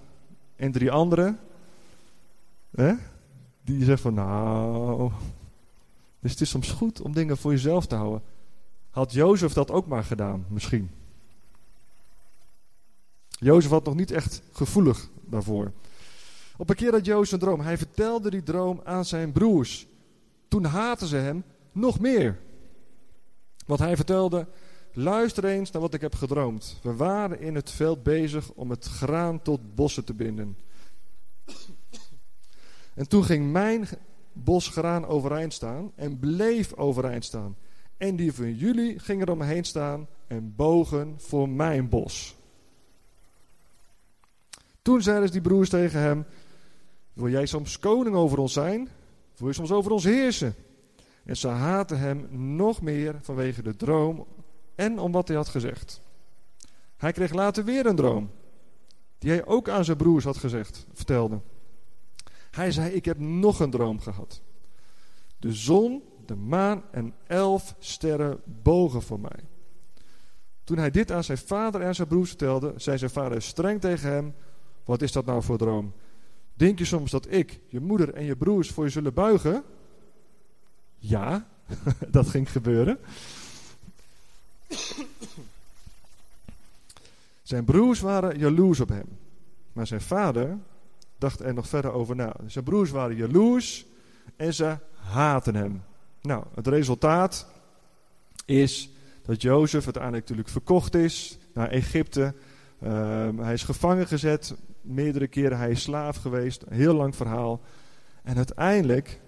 [0.55, 1.39] en drie anderen,
[2.71, 2.93] hè,
[3.61, 5.11] die zeggen van nou...
[6.19, 8.21] Dus het is soms goed om dingen voor jezelf te houden.
[8.89, 10.89] Had Jozef dat ook maar gedaan, misschien.
[13.29, 15.71] Jozef had nog niet echt gevoelig daarvoor.
[16.59, 17.59] Op een keer had Jozef een droom.
[17.59, 19.87] Hij vertelde die droom aan zijn broers.
[20.47, 22.39] Toen haatten ze hem nog meer.
[23.65, 24.47] Want hij vertelde,
[24.93, 26.79] luister eens naar wat ik heb gedroomd.
[26.81, 30.57] We waren in het veld bezig om het graan tot bossen te binden.
[32.93, 33.87] En toen ging mijn
[34.33, 37.55] bos graan overeind staan en bleef overeind staan.
[37.97, 42.35] En die van jullie gingen er omheen staan en bogen voor mijn bos.
[44.81, 46.25] Toen zeiden die broers tegen hem:
[47.19, 48.89] Wil jij soms koning over ons zijn?
[49.37, 50.55] Wil je soms over ons heersen?
[51.23, 54.27] En ze haatten hem nog meer vanwege de droom
[54.75, 56.01] en om wat hij had gezegd.
[56.97, 58.31] Hij kreeg later weer een droom,
[59.17, 61.39] die hij ook aan zijn broers had gezegd, vertelde.
[62.51, 64.41] Hij zei: Ik heb nog een droom gehad.
[65.37, 69.47] De zon de maan en elf sterren bogen voor mij.
[70.63, 74.09] Toen hij dit aan zijn vader en zijn broers vertelde, zei zijn vader streng tegen
[74.09, 74.35] hem:
[74.83, 75.93] Wat is dat nou voor droom?
[76.59, 79.63] Denk je soms dat ik, je moeder en je broers voor je zullen buigen?
[80.97, 81.47] Ja,
[82.07, 82.99] dat ging gebeuren.
[87.43, 89.05] Zijn broers waren jaloers op hem.
[89.73, 90.57] Maar zijn vader
[91.17, 92.35] dacht er nog verder over na.
[92.45, 93.85] Zijn broers waren jaloers
[94.35, 95.83] en ze haten hem.
[96.21, 97.47] Nou, het resultaat
[98.45, 98.89] is
[99.25, 102.33] dat Jozef uiteindelijk natuurlijk verkocht is naar Egypte.
[102.81, 107.61] Ehm, hij is gevangen gezet, meerdere keren hij is slaaf geweest, een heel lang verhaal.
[108.23, 109.21] En uiteindelijk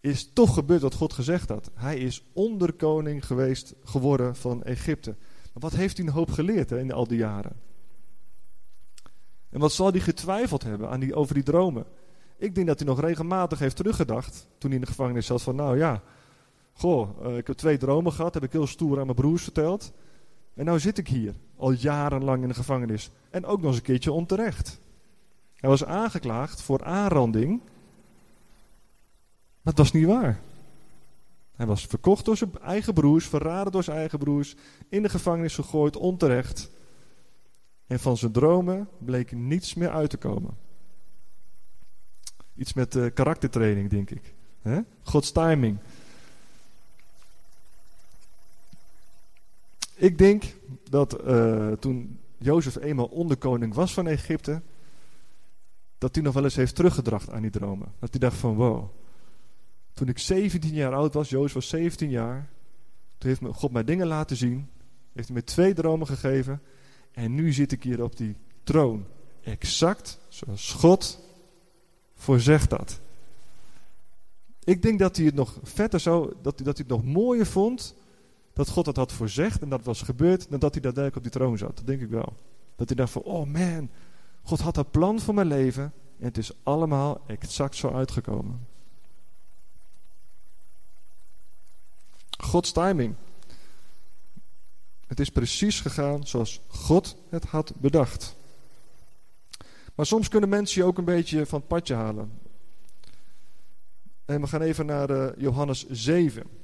[0.00, 1.70] is toch gebeurd wat God gezegd had.
[1.74, 5.16] Hij is onderkoning geweest geworden van Egypte.
[5.52, 7.56] Maar wat heeft hij een hoop geleerd hè, in al die jaren?
[9.50, 11.84] En wat zal hij getwijfeld hebben aan die, over die dromen?
[12.36, 15.56] Ik denk dat hij nog regelmatig heeft teruggedacht toen hij in de gevangenis zat van
[15.56, 16.02] nou ja,
[16.72, 19.92] goh, uh, ik heb twee dromen gehad, heb ik heel stoer aan mijn broers verteld.
[20.54, 23.10] En nou zit ik hier, al jarenlang in de gevangenis.
[23.30, 24.80] En ook nog eens een keertje onterecht.
[25.54, 27.60] Hij was aangeklaagd voor aanranding.
[29.62, 30.40] Maar het was niet waar.
[31.56, 34.54] Hij was verkocht door zijn eigen broers, verraden door zijn eigen broers,
[34.88, 36.70] in de gevangenis gegooid, onterecht.
[37.86, 40.56] En van zijn dromen bleek niets meer uit te komen.
[42.56, 44.34] Iets met uh, karaktertraining, denk ik.
[45.02, 45.78] Gods timing.
[50.02, 50.44] Ik denk
[50.90, 54.62] dat uh, toen Jozef eenmaal onderkoning was van Egypte,
[55.98, 57.92] dat hij nog wel eens heeft teruggedracht aan die dromen.
[57.98, 58.88] Dat hij dacht van wow,
[59.92, 62.48] toen ik 17 jaar oud was, Jozef was 17 jaar,
[63.18, 64.68] toen heeft God mij dingen laten zien,
[65.12, 66.62] heeft hij me twee dromen gegeven
[67.12, 69.06] en nu zit ik hier op die troon.
[69.40, 71.20] Exact zoals God
[72.14, 73.00] voorzegt dat.
[74.64, 77.46] Ik denk dat hij het nog vetter zou, dat hij, dat hij het nog mooier
[77.46, 78.00] vond
[78.52, 81.40] dat God dat had voorzegd en dat was gebeurd, dan dat hij daadwerkelijk op die
[81.40, 81.76] troon zat.
[81.76, 82.32] Dat denk ik wel.
[82.76, 83.90] Dat hij dacht van, oh man,
[84.42, 88.66] God had een plan voor mijn leven en het is allemaal exact zo uitgekomen.
[92.38, 93.14] Gods timing.
[95.06, 98.36] Het is precies gegaan zoals God het had bedacht.
[99.94, 102.40] Maar soms kunnen mensen je ook een beetje van het padje halen.
[104.24, 106.61] En we gaan even naar uh, Johannes 7.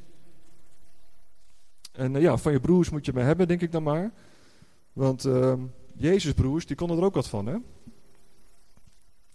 [1.99, 4.11] En uh, ja, van je broers moet je me hebben, denk ik dan maar.
[4.93, 5.53] Want uh,
[5.97, 7.57] Jezus' broers, die konden er ook wat van, hè?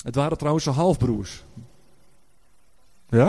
[0.04, 1.44] Het waren trouwens zijn halfbroers.
[3.10, 3.28] Ja?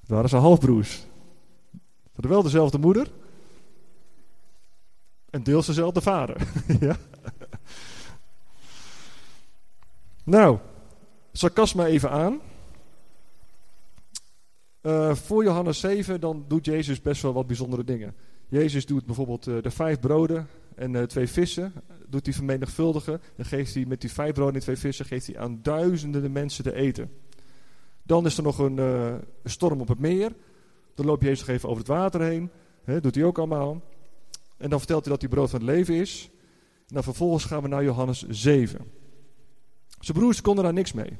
[0.00, 0.90] Het waren zijn halfbroers.
[0.90, 3.10] Ze hadden wel dezelfde moeder.
[5.30, 6.36] En deels dezelfde vader.
[6.80, 6.96] ja?
[10.24, 10.58] Nou,
[11.32, 12.40] sarcasme even aan.
[14.82, 18.14] Uh, voor Johannes 7 dan doet Jezus best wel wat bijzondere dingen.
[18.48, 21.72] Jezus doet bijvoorbeeld uh, de vijf broden en uh, twee vissen.
[22.06, 23.20] Doet hij vermenigvuldigen.
[23.36, 26.64] Dan geeft hij met die vijf broden en twee vissen geeft hij aan duizenden mensen
[26.64, 27.10] te eten.
[28.02, 30.32] Dan is er nog een, een storm op het meer.
[30.94, 32.50] Dan loopt Jezus nog even over het water heen.
[32.84, 33.82] He, doet hij ook allemaal.
[34.56, 36.30] En dan vertelt hij dat hij brood van het leven is.
[36.88, 38.90] En dan vervolgens gaan we naar Johannes 7.
[40.00, 41.18] Zijn broers konden daar niks mee.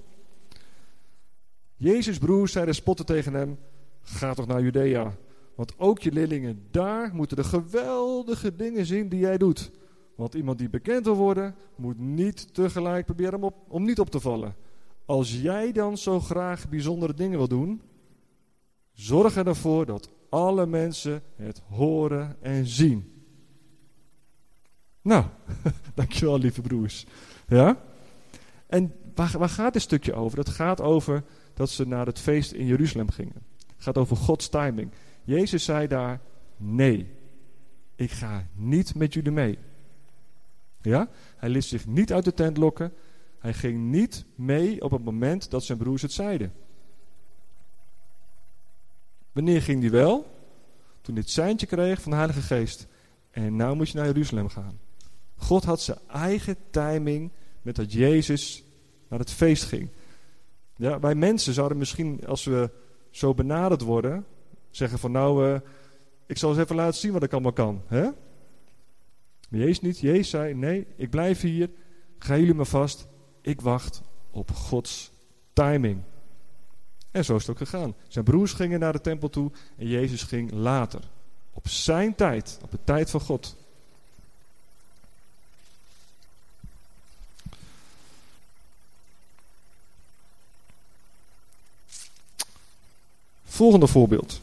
[1.81, 3.59] Jezus' broers zeiden spotten tegen hem:
[4.03, 5.17] Ga toch naar Judea.
[5.55, 9.71] Want ook je leerlingen daar moeten de geweldige dingen zien die jij doet.
[10.15, 14.21] Want iemand die bekend wil worden, moet niet tegelijk proberen om, om niet op te
[14.21, 14.55] vallen.
[15.05, 17.83] Als jij dan zo graag bijzondere dingen wil doen,
[18.93, 23.25] zorg ervoor dat alle mensen het horen en zien.
[25.03, 25.25] Nou,
[25.95, 27.07] dankjewel lieve broers.
[27.49, 27.83] Ja?
[28.67, 30.37] En waar, waar gaat dit stukje over?
[30.37, 31.25] Dat gaat over
[31.61, 33.43] dat ze naar het feest in Jeruzalem gingen.
[33.57, 34.91] Het gaat over Gods timing.
[35.25, 36.21] Jezus zei daar:
[36.57, 37.11] Nee,
[37.95, 39.59] ik ga niet met jullie mee.
[40.83, 41.09] Ja?
[41.37, 42.93] Hij liet zich niet uit de tent lokken.
[43.39, 46.53] Hij ging niet mee op het moment dat zijn broers het zeiden.
[49.33, 50.17] Wanneer ging hij wel?
[51.01, 52.87] Toen hij het seintje kreeg van de Heilige Geest.
[53.31, 54.79] En nou moet je naar Jeruzalem gaan.
[55.37, 57.31] God had zijn eigen timing
[57.63, 58.65] met dat Jezus
[59.09, 59.91] naar het feest ging.
[60.81, 62.71] Ja, wij mensen zouden misschien, als we
[63.11, 64.27] zo benaderd worden,
[64.71, 65.61] zeggen van nou, uh,
[66.27, 67.83] ik zal eens even laten zien wat ik allemaal kan.
[67.87, 68.03] Hè?
[69.49, 69.99] Maar Jezus niet.
[69.99, 71.71] Jezus zei, nee, ik blijf hier.
[72.19, 73.07] Ga jullie maar vast.
[73.41, 75.13] Ik wacht op Gods
[75.53, 76.01] timing.
[77.11, 77.95] En zo is het ook gegaan.
[78.09, 81.01] Zijn broers gingen naar de tempel toe en Jezus ging later.
[81.53, 83.57] Op zijn tijd, op de tijd van God.
[93.61, 94.41] Volgende voorbeeld.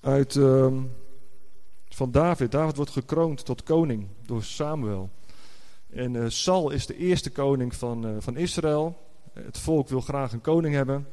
[0.00, 0.72] Uit uh,
[1.88, 2.50] van David.
[2.50, 5.10] David wordt gekroond tot koning door Samuel.
[5.90, 8.96] En uh, Sal is de eerste koning van, uh, van Israël.
[9.32, 11.08] Het volk wil graag een koning hebben.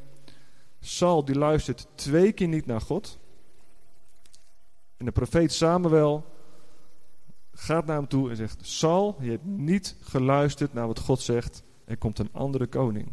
[0.80, 3.18] Sal die luistert twee keer niet naar God.
[4.96, 6.24] En de profeet Samuel
[7.52, 11.62] gaat naar hem toe en zegt: Sal, je hebt niet geluisterd naar wat God zegt.
[11.84, 13.08] Er komt een andere koning.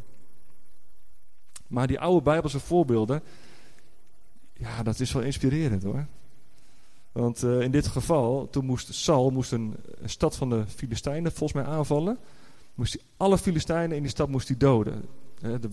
[1.71, 3.21] Maar die oude Bijbelse voorbeelden,
[4.53, 6.05] ja, dat is wel inspirerend hoor.
[7.11, 11.31] Want uh, in dit geval, toen moest Saul moest een, een, stad van de Filistijnen
[11.31, 12.17] volgens mij aanvallen.
[12.73, 15.05] Moest hij alle Filistijnen in die stad moest hij doden.
[15.39, 15.69] De,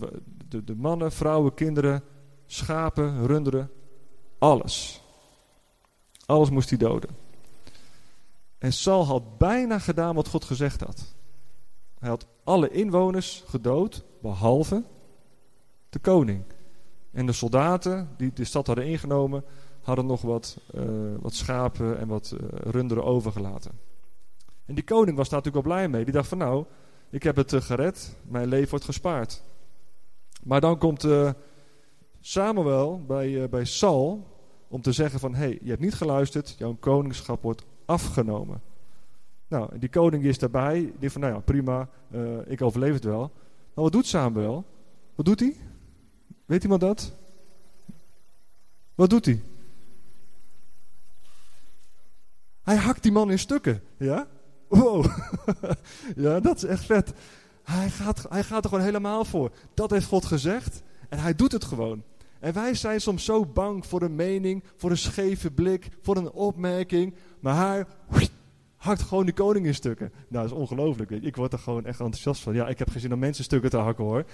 [0.47, 2.03] de, de mannen, vrouwen, kinderen,
[2.45, 3.71] schapen, runderen,
[4.37, 5.01] alles.
[6.25, 7.09] Alles moest hij doden.
[8.57, 11.15] En Saul had bijna gedaan wat God gezegd had.
[11.99, 14.83] Hij had alle inwoners gedood, behalve
[15.89, 16.43] de koning.
[17.11, 19.43] En de soldaten die de stad hadden ingenomen,
[19.81, 20.83] hadden nog wat, uh,
[21.19, 23.71] wat schapen en wat uh, runderen overgelaten.
[24.65, 26.03] En die koning was daar natuurlijk wel blij mee.
[26.03, 26.65] Die dacht van nou,
[27.09, 29.43] ik heb het uh, gered, mijn leven wordt gespaard.
[30.43, 31.07] Maar dan komt
[32.19, 34.27] Samuel bij, bij Saul
[34.67, 38.61] om te zeggen van hé, hey, je hebt niet geluisterd, jouw koningschap wordt afgenomen.
[39.47, 41.89] Nou, die koning is daarbij, die van nou ja, prima,
[42.45, 43.31] ik overleef het wel.
[43.73, 44.65] Maar wat doet Samuel?
[45.15, 45.55] Wat doet hij?
[46.49, 47.13] Weet iemand dat?
[48.95, 49.41] Wat doet hij?
[52.61, 53.81] Hij hakt die man in stukken.
[53.97, 54.27] Ja?
[54.67, 55.05] Wow.
[56.15, 57.13] ja, dat is echt vet.
[57.63, 59.51] Hij gaat, hij gaat er gewoon helemaal voor.
[59.73, 60.81] Dat heeft God gezegd.
[61.09, 62.03] En hij doet het gewoon.
[62.39, 66.31] En wij zijn soms zo bang voor een mening, voor een scheve blik, voor een
[66.31, 67.15] opmerking.
[67.39, 67.85] Maar hij
[68.75, 70.11] hakt gewoon die koning in stukken.
[70.27, 71.09] Nou, dat is ongelooflijk.
[71.09, 72.53] Ik word er gewoon echt enthousiast van.
[72.53, 74.25] Ja, ik heb gezien om mensen stukken te hakken hoor.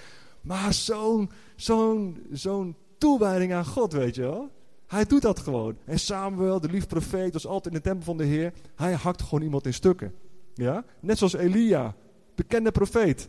[0.46, 4.50] Maar zo'n zo'n zo'n toewijding aan God, weet je wel.
[4.86, 5.76] Hij doet dat gewoon.
[5.84, 8.52] En Samuel, de lief profeet, was altijd in de tempel van de Heer.
[8.74, 10.14] Hij hakt gewoon iemand in stukken.
[10.54, 10.84] Ja?
[11.00, 11.94] Net zoals Elia,
[12.34, 13.28] bekende profeet.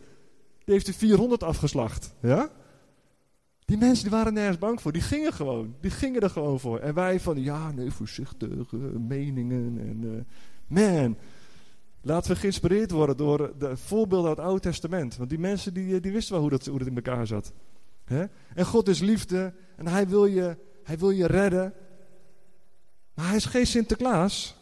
[0.64, 2.14] Die heeft de 400 afgeslacht.
[2.20, 2.50] Ja?
[3.64, 4.92] Die mensen die waren nergens bang voor.
[4.92, 5.74] Die gingen gewoon.
[5.80, 6.78] Die gingen er gewoon voor.
[6.78, 9.78] En wij van, ja, nee, voorzichtige meningen.
[9.78, 10.20] En, uh,
[10.66, 11.16] man,
[12.00, 15.16] laten we geïnspireerd worden door de voorbeelden uit het Oude Testament.
[15.16, 17.52] Want die mensen die, die wisten wel hoe dat, hoe dat in elkaar zat.
[18.54, 19.54] En God is liefde.
[19.76, 20.56] En hij wil je
[20.88, 21.74] hij wil je redden.
[23.14, 24.56] Maar hij is geen Sinterklaas.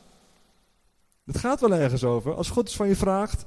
[1.25, 2.35] Het gaat wel ergens over.
[2.35, 3.47] Als God iets van je vraagt,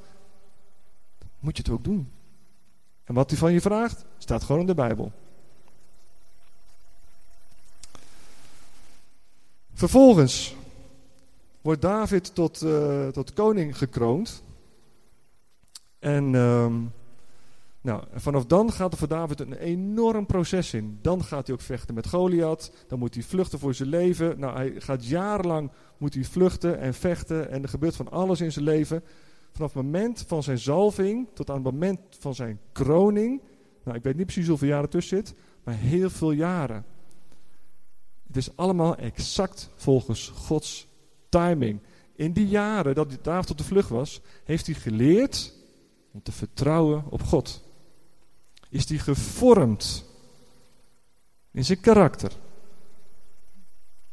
[1.39, 2.11] moet je het ook doen.
[3.03, 5.11] En wat hij van je vraagt, staat gewoon in de Bijbel.
[9.73, 10.55] Vervolgens
[11.61, 14.43] wordt David tot, uh, tot koning gekroond.
[15.99, 16.67] En uh,
[17.81, 20.99] nou, vanaf dan gaat er voor David een enorm proces in.
[21.01, 22.71] Dan gaat hij ook vechten met Goliath.
[22.87, 24.39] Dan moet hij vluchten voor zijn leven.
[24.39, 27.49] Nou, hij gaat jarenlang moet hij vluchten en vechten.
[27.49, 29.03] En er gebeurt van alles in zijn leven.
[29.51, 33.41] Vanaf het moment van zijn zalving tot aan het moment van zijn kroning.
[33.83, 35.33] Nou, ik weet niet precies hoeveel jaren tussen zit.
[35.63, 36.85] Maar heel veel jaren.
[38.27, 40.88] Het is allemaal exact volgens Gods
[41.29, 41.79] timing.
[42.15, 45.53] In die jaren dat David op de vlucht was, heeft hij geleerd
[46.11, 47.67] om te vertrouwen op God
[48.69, 50.05] is die gevormd
[51.51, 52.31] in zijn karakter.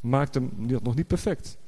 [0.00, 1.58] Maakt hem nog niet perfect.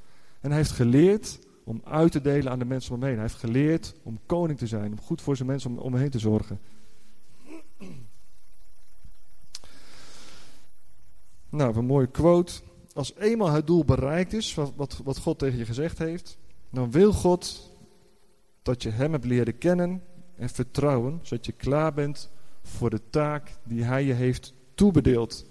[0.40, 3.18] En hij heeft geleerd om uit te delen aan de mensen om hem heen.
[3.18, 6.00] Hij heeft geleerd om koning te zijn, om goed voor zijn mensen om, om hem
[6.00, 6.60] heen te zorgen.
[11.48, 12.52] Nou, een mooie quote.
[12.98, 16.38] Als eenmaal het doel bereikt is, wat, wat God tegen je gezegd heeft,
[16.70, 17.70] dan wil God
[18.62, 20.02] dat je Hem hebt leren kennen
[20.36, 22.30] en vertrouwen, zodat je klaar bent
[22.62, 25.46] voor de taak die hij je heeft toebedeeld.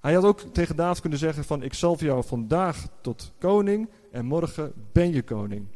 [0.00, 4.24] Hij had ook tegen David kunnen zeggen van ik zal jou vandaag tot koning en
[4.24, 5.66] morgen ben je koning.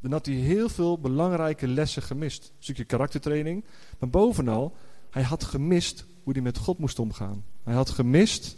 [0.00, 2.44] Dan had hij heel veel belangrijke lessen gemist.
[2.44, 3.64] Een stukje karaktertraining.
[3.98, 4.76] Maar bovenal,
[5.10, 7.44] hij had gemist hoe hij met God moest omgaan.
[7.62, 8.56] Hij had gemist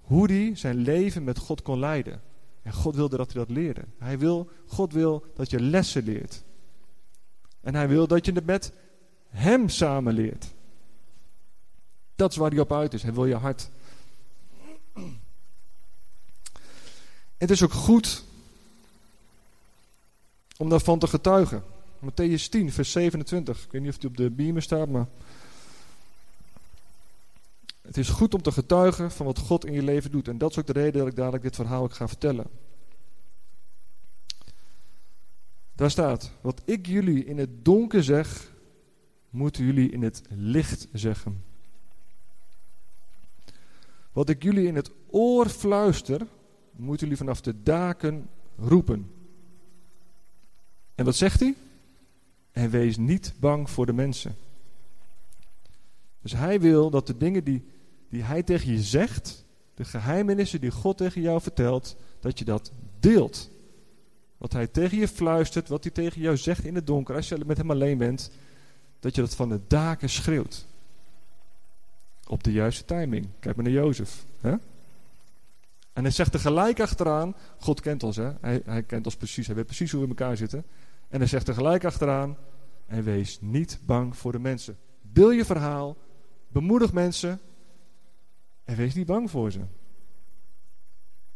[0.00, 2.22] hoe hij zijn leven met God kon leiden.
[2.62, 3.84] En God wilde dat hij dat leerde.
[3.98, 6.42] Hij wil, God wil dat je lessen leert.
[7.60, 8.72] En hij wil dat je het met
[9.28, 10.46] hem samen leert.
[12.16, 13.02] Dat is waar hij op uit is.
[13.02, 13.70] Hij wil je hart.
[17.36, 18.24] Het is ook goed
[20.56, 21.64] om daarvan te getuigen.
[22.04, 23.64] Matthäus 10, vers 27.
[23.64, 25.06] Ik weet niet of die op de beamer staat, maar...
[27.86, 30.28] Het is goed om te getuigen van wat God in je leven doet.
[30.28, 32.46] En dat is ook de reden dat ik dadelijk dit verhaal ook ga vertellen.
[35.74, 38.52] Daar staat, wat ik jullie in het donker zeg,
[39.30, 41.44] moeten jullie in het licht zeggen.
[44.12, 46.26] Wat ik jullie in het oor fluister,
[46.70, 49.10] moeten jullie vanaf de daken roepen.
[50.94, 51.54] En wat zegt hij?
[52.52, 54.36] En wees niet bang voor de mensen.
[56.20, 57.64] Dus hij wil dat de dingen die,
[58.14, 62.72] die hij tegen je zegt, de geheimenissen die God tegen jou vertelt, dat je dat
[63.00, 63.50] deelt.
[64.36, 67.38] Wat hij tegen je fluistert, wat hij tegen jou zegt in het donker, als je
[67.46, 68.30] met hem alleen bent,
[69.00, 70.66] dat je dat van de daken schreeuwt.
[72.26, 73.26] Op de juiste timing.
[73.40, 74.24] Kijk maar naar Jozef.
[74.40, 74.54] Hè?
[75.92, 79.46] En hij zegt er gelijk achteraan, God kent ons hè, hij, hij kent ons precies,
[79.46, 80.64] hij weet precies hoe we in elkaar zitten.
[81.08, 82.36] En hij zegt er gelijk achteraan,
[82.86, 84.76] en wees niet bang voor de mensen.
[85.02, 85.96] Deel je verhaal,
[86.48, 87.40] bemoedig mensen
[88.64, 89.60] en wees niet bang voor ze.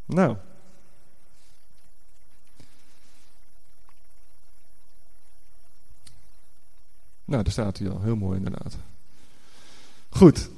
[0.05, 0.37] Nou.
[7.25, 8.03] Nou, daar staat hij al.
[8.03, 8.77] Heel mooi inderdaad.
[10.09, 10.51] Goed.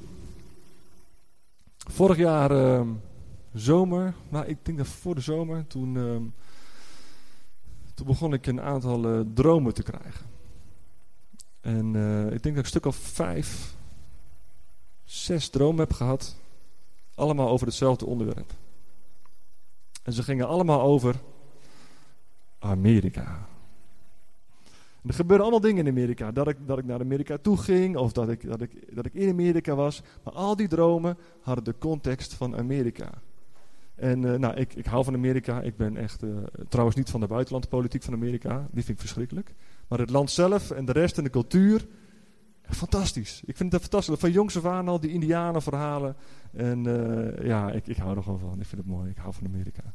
[1.77, 2.87] Vorig jaar uh,
[3.53, 6.15] zomer, nou ik denk dat voor de zomer, toen, uh,
[7.93, 10.25] toen begon ik een aantal uh, dromen te krijgen.
[11.61, 13.75] En uh, ik denk dat ik een stuk of vijf,
[15.03, 16.35] zes dromen heb gehad.
[17.21, 18.53] Allemaal over hetzelfde onderwerp.
[20.03, 21.15] En ze gingen allemaal over
[22.59, 23.47] Amerika.
[25.05, 26.31] Er gebeurden allemaal dingen in Amerika.
[26.31, 29.13] Dat ik, dat ik naar Amerika toe ging of dat ik, dat, ik, dat ik
[29.13, 30.01] in Amerika was.
[30.23, 33.09] Maar al die dromen hadden de context van Amerika.
[33.95, 35.61] En uh, nou, ik, ik hou van Amerika.
[35.61, 36.37] Ik ben echt, uh,
[36.69, 38.67] trouwens niet van de buitenlandpolitiek van Amerika.
[38.71, 39.53] Die vind ik verschrikkelijk.
[39.87, 41.87] Maar het land zelf en de rest en de cultuur,
[42.75, 43.41] fantastisch.
[43.45, 44.19] Ik vind het fantastisch.
[44.19, 46.15] Van jongs af al die indianenverhalen.
[46.51, 48.59] En uh, ja, ik, ik hou er gewoon van.
[48.59, 49.09] Ik vind het mooi.
[49.09, 49.93] Ik hou van Amerika.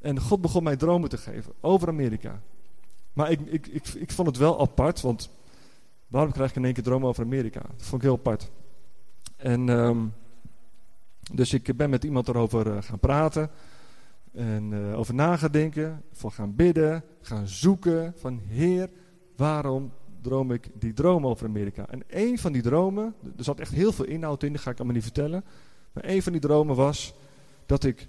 [0.00, 2.40] En God begon mij dromen te geven over Amerika.
[3.12, 5.30] Maar ik, ik, ik, ik vond het wel apart, want
[6.06, 7.60] waarom krijg ik in één keer dromen over Amerika?
[7.60, 8.50] Dat vond ik heel apart.
[9.36, 10.12] En um,
[11.32, 13.50] dus ik ben met iemand erover uh, gaan praten.
[14.32, 18.90] En uh, over na gaan denken, van gaan bidden, gaan zoeken van Heer,
[19.36, 19.92] waarom
[20.24, 21.88] droom ik die droom over Amerika?
[21.88, 24.76] En een van die dromen, er zat echt heel veel inhoud in, dat ga ik
[24.76, 25.44] allemaal niet vertellen.
[25.92, 27.14] Maar een van die dromen was
[27.66, 28.08] dat ik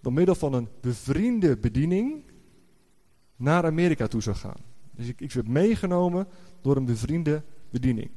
[0.00, 2.24] door middel van een bevriende bediening
[3.36, 4.60] naar Amerika toe zou gaan.
[4.90, 6.26] Dus ik, ik werd meegenomen
[6.60, 8.10] door een bevriende bediening.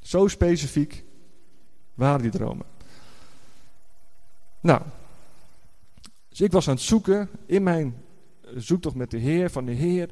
[0.00, 1.04] Zo specifiek
[1.94, 2.66] waren die dromen.
[4.60, 4.82] Nou,
[6.28, 7.94] dus ik was aan het zoeken in mijn
[8.54, 10.10] zoektocht met de Heer, van de Heer,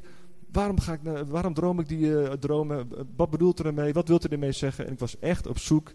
[0.53, 2.87] waarom, ga ik, waarom droom ik die uh, dromen?
[3.15, 3.93] Wat bedoelt er ermee?
[3.93, 4.85] Wat wilt u ermee zeggen?
[4.85, 5.91] En ik was echt op zoek,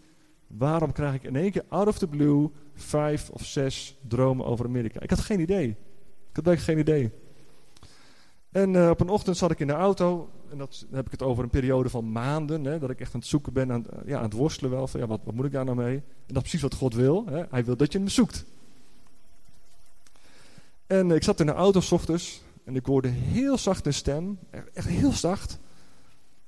[0.47, 4.65] waarom krijg ik in één keer out of the blue vijf of zes dromen over
[4.65, 5.01] Amerika?
[5.01, 5.69] Ik had geen idee.
[6.31, 7.11] Ik had eigenlijk geen idee.
[8.51, 11.23] En uh, op een ochtend zat ik in de auto, en dat, heb ik het
[11.23, 14.17] over een periode van maanden, hè, dat ik echt aan het zoeken ben, aan, ja,
[14.17, 15.95] aan het worstelen wel, van ja, wat, wat moet ik daar nou mee?
[15.95, 17.43] En dat is precies wat God wil, hè.
[17.51, 18.45] hij wil dat je hem zoekt.
[20.87, 24.39] En uh, ik zat in de auto s en ik hoorde heel zacht een stem,
[24.73, 25.59] echt heel zacht.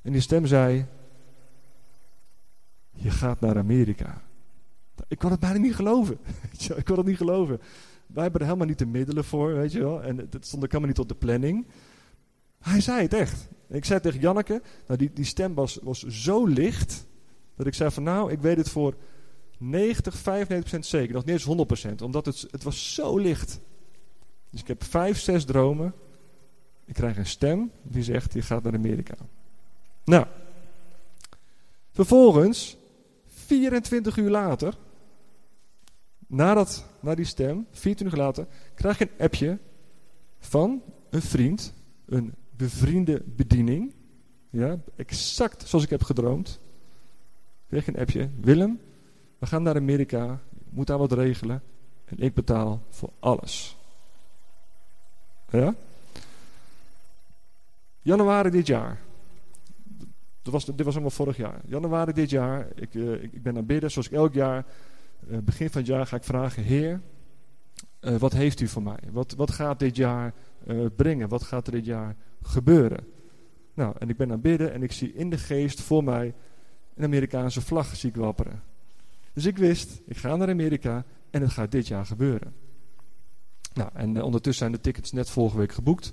[0.02, 0.86] En die stem zei,
[2.90, 4.22] je gaat naar Amerika.
[5.08, 6.18] Ik kon het bijna niet geloven.
[6.76, 7.60] ik kon het niet geloven.
[8.06, 10.02] Wij hebben er helemaal niet de middelen voor, weet je wel.
[10.02, 11.66] En het stond ook helemaal niet op de planning.
[12.58, 13.48] Hij zei het echt.
[13.68, 17.06] Ik zei tegen Janneke, nou die, die stem was, was zo licht,
[17.56, 18.94] dat ik zei van nou, ik weet het voor
[19.58, 21.14] 90, 95% zeker.
[21.14, 23.60] Nog niet eens 100%, omdat het, het was zo licht.
[24.50, 25.94] Dus ik heb vijf, zes dromen.
[26.90, 29.14] Ik krijg een stem die zegt, je gaat naar Amerika.
[30.04, 30.26] Nou,
[31.90, 32.76] vervolgens,
[33.26, 34.74] 24 uur later,
[36.26, 39.58] nadat, na die stem, 24 uur later, krijg ik een appje
[40.38, 41.72] van een vriend,
[42.06, 43.94] een bevriende bediening.
[44.48, 46.60] Ja, exact zoals ik heb gedroomd.
[47.68, 48.28] Kreeg een appje.
[48.40, 48.80] Willem,
[49.38, 50.40] we gaan naar Amerika.
[50.60, 51.62] Ik moet daar wat regelen.
[52.04, 53.76] En ik betaal voor alles.
[55.50, 55.74] Ja?
[58.02, 59.00] Januari dit jaar.
[60.42, 61.60] Dat was, dit was allemaal vorig jaar.
[61.64, 62.68] Januari dit jaar.
[62.74, 64.66] Ik, uh, ik, ben aan bidden, zoals ik elk jaar.
[65.28, 67.00] Uh, begin van het jaar ga ik vragen: Heer,
[68.00, 68.98] uh, wat heeft u voor mij?
[69.10, 70.34] Wat, wat gaat dit jaar
[70.96, 71.28] brengen?
[71.28, 73.06] Wat gaat er dit jaar gebeuren?
[73.74, 76.34] Nou, en ik ben aan bidden en ik zie in de geest voor mij
[76.94, 78.62] een Amerikaanse vlag zie wapperen.
[79.32, 82.54] Dus ik wist, ik ga naar Amerika en het gaat dit jaar gebeuren.
[83.74, 86.12] Nou, en ondertussen zijn de tickets net vorige week geboekt.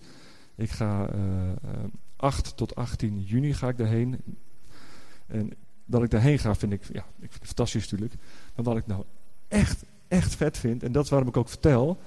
[0.58, 1.22] Ik ga uh,
[1.66, 1.84] uh,
[2.16, 4.22] 8 tot 18 juni ga ik daarheen.
[5.28, 5.52] En
[5.86, 8.22] dat ik daarheen ga vind ik, ja, ik vind het fantastisch natuurlijk.
[8.56, 9.04] Maar wat ik nou
[9.48, 12.00] echt, echt vet vind, en dat is waarom ik ook vertel.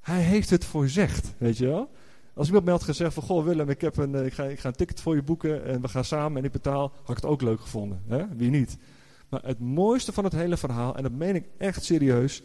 [0.00, 1.90] Hij heeft het voorzegd, weet je wel.
[2.34, 4.68] Als iemand mij had gezegd van, goh Willem, ik, heb een, ik, ga, ik ga
[4.68, 7.24] een ticket voor je boeken en we gaan samen en ik betaal, had ik het
[7.24, 8.02] ook leuk gevonden.
[8.06, 8.36] Hè?
[8.36, 8.76] Wie niet?
[9.28, 12.42] Maar het mooiste van het hele verhaal, en dat meen ik echt serieus,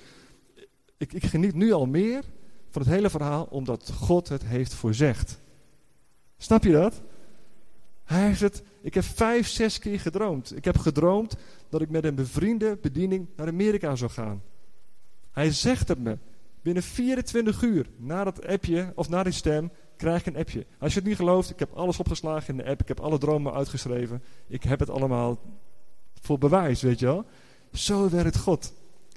[0.97, 2.23] ik, ik geniet nu al meer
[2.73, 5.39] van het hele verhaal omdat God het heeft voorzegd.
[6.37, 7.01] Snap je dat?
[8.03, 10.55] Hij heeft het, ik heb vijf, zes keer gedroomd.
[10.55, 11.35] Ik heb gedroomd
[11.69, 14.41] dat ik met een bevriende bediening naar Amerika zou gaan.
[15.31, 16.17] Hij zegt het me.
[16.61, 20.65] Binnen 24 uur na dat appje of na die stem krijg ik een appje.
[20.79, 22.81] Als je het niet gelooft, ik heb alles opgeslagen in de app.
[22.81, 24.23] Ik heb alle dromen uitgeschreven.
[24.47, 25.39] Ik heb het allemaal
[26.21, 27.25] voor bewijs, weet je wel.
[27.71, 28.73] Zo werkt God.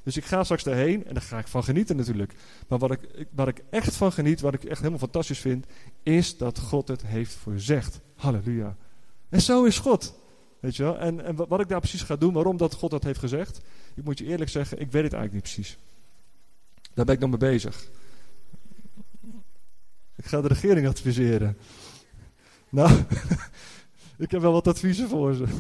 [0.06, 2.34] Dus ik ga straks daarheen en daar ga ik van genieten natuurlijk.
[2.68, 5.66] Maar wat ik, waar ik echt van geniet, wat ik echt helemaal fantastisch vind,
[6.02, 8.00] is dat God het heeft voorzegd.
[8.14, 8.76] Halleluja.
[9.28, 10.14] En zo is God.
[10.60, 10.98] Weet je wel?
[10.98, 13.60] En, en wat ik daar precies ga doen, waarom dat God dat heeft gezegd,
[13.94, 15.78] ik moet je eerlijk zeggen, ik weet het eigenlijk niet precies.
[16.94, 17.88] Daar ben ik nog mee bezig.
[20.16, 21.56] Ik ga de regering adviseren.
[22.68, 23.00] Nou,
[24.18, 25.44] ik heb wel wat adviezen voor ze.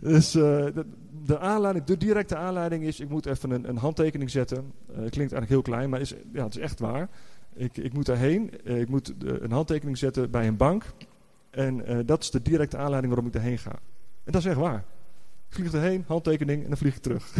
[0.00, 0.86] dus uh, de,
[1.24, 4.72] de, aanleiding, de directe aanleiding is, ik moet even een, een handtekening zetten.
[4.88, 7.08] Uh, klinkt eigenlijk heel klein, maar is, ja, het is echt waar.
[7.54, 10.84] Ik, ik moet daarheen, uh, ik moet een handtekening zetten bij een bank.
[11.50, 13.70] En dat is de directe aanleiding waarom ik daarheen ga.
[14.24, 14.84] En dat is echt waar.
[15.48, 17.34] Ik vlieg erheen, handtekening en dan vlieg ik terug.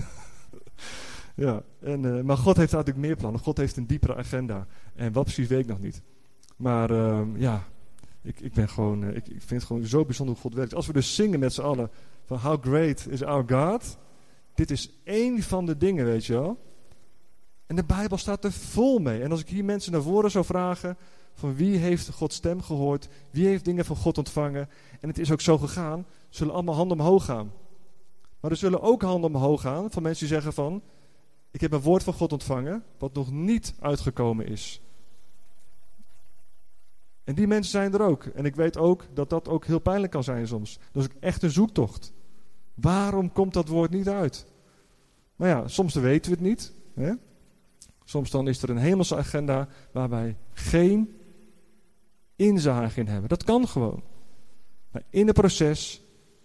[1.35, 3.41] ja, en, maar God heeft natuurlijk meer plannen.
[3.41, 4.67] God heeft een diepere agenda.
[4.95, 6.03] En wat precies weet ik nog niet.
[6.57, 7.65] Maar ehm, ja,
[8.27, 10.75] ik, ik ben gewoon, ik, ik vind het gewoon zo bijzonder hoe God werkt.
[10.75, 11.91] Als we dus zingen met z'n allen
[12.27, 13.99] van How Great is Our God.
[14.55, 16.59] Dit is één van de dingen, weet je wel.
[17.67, 19.23] En de Bijbel staat er vol mee.
[19.23, 20.97] En als ik hier mensen naar voren zou vragen,
[21.35, 24.69] van wie heeft Gods stem gehoord, wie heeft dingen van God ontvangen,
[25.01, 27.53] en het is ook zo gegaan, zullen allemaal handen omhoog gaan.
[28.41, 30.83] Maar er zullen ook handen omhoog gaan van mensen die zeggen van,
[31.51, 34.81] ik heb een woord van God ontvangen, wat nog niet uitgekomen is.
[37.25, 38.25] En die mensen zijn er ook.
[38.25, 40.79] En ik weet ook dat dat ook heel pijnlijk kan zijn soms.
[40.93, 42.13] Dat is ook echt een zoektocht.
[42.77, 44.47] Waarom komt dat woord niet uit?
[45.37, 46.73] Maar ja, soms weten we het niet.
[46.95, 47.13] Hè?
[48.05, 51.17] Soms dan is er een hemelse agenda waar wij geen
[52.37, 53.29] inzage in hebben.
[53.29, 54.03] Dat kan gewoon.
[54.91, 56.03] Maar in het proces,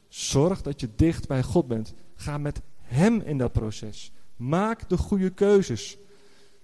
[0.08, 1.94] zorg dat je dicht bij God bent.
[2.16, 4.12] Ga met Hem in dat proces.
[4.36, 5.98] Maak de goede keuzes.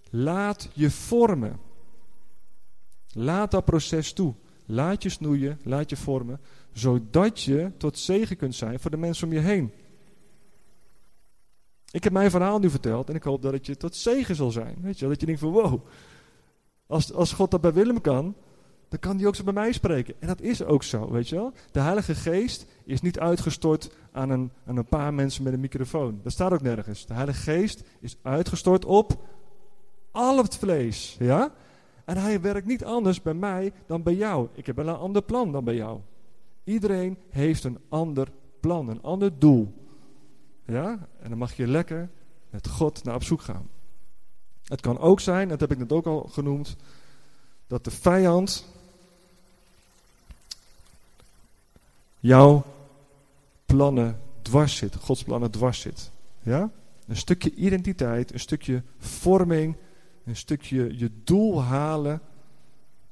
[0.09, 1.59] Laat je vormen.
[3.11, 4.33] Laat dat proces toe.
[4.69, 6.39] Laat je snoeien, laat je vormen,
[6.71, 9.71] zodat je tot zegen kunt zijn voor de mensen om je heen.
[11.91, 14.51] Ik heb mijn verhaal nu verteld en ik hoop dat het je tot zegen zal
[14.51, 14.77] zijn.
[14.81, 15.87] Weet je, dat je denkt van wow,
[16.87, 18.35] als, als God dat bij Willem kan,
[18.89, 20.15] dan kan hij ook zo bij mij spreken.
[20.19, 21.53] En dat is ook zo, weet je wel.
[21.71, 26.19] De Heilige Geest is niet uitgestort aan een, aan een paar mensen met een microfoon.
[26.23, 27.05] Dat staat ook nergens.
[27.05, 29.23] De Heilige Geest is uitgestort op
[30.11, 31.53] al het vlees, ja.
[32.07, 34.47] En hij werkt niet anders bij mij dan bij jou.
[34.53, 35.99] Ik heb wel een ander plan dan bij jou.
[36.63, 38.27] Iedereen heeft een ander
[38.59, 39.73] plan, een ander doel.
[40.65, 41.07] Ja?
[41.19, 42.09] En dan mag je lekker
[42.49, 43.69] met God naar op zoek gaan.
[44.63, 46.75] Het kan ook zijn, dat heb ik net ook al genoemd,
[47.67, 48.65] dat de vijand
[52.19, 52.63] jouw
[53.65, 56.11] plannen dwars zit, Gods plannen dwars zit.
[56.41, 56.71] Ja?
[57.07, 59.75] Een stukje identiteit, een stukje vorming,
[60.27, 62.21] een stukje je doel halen,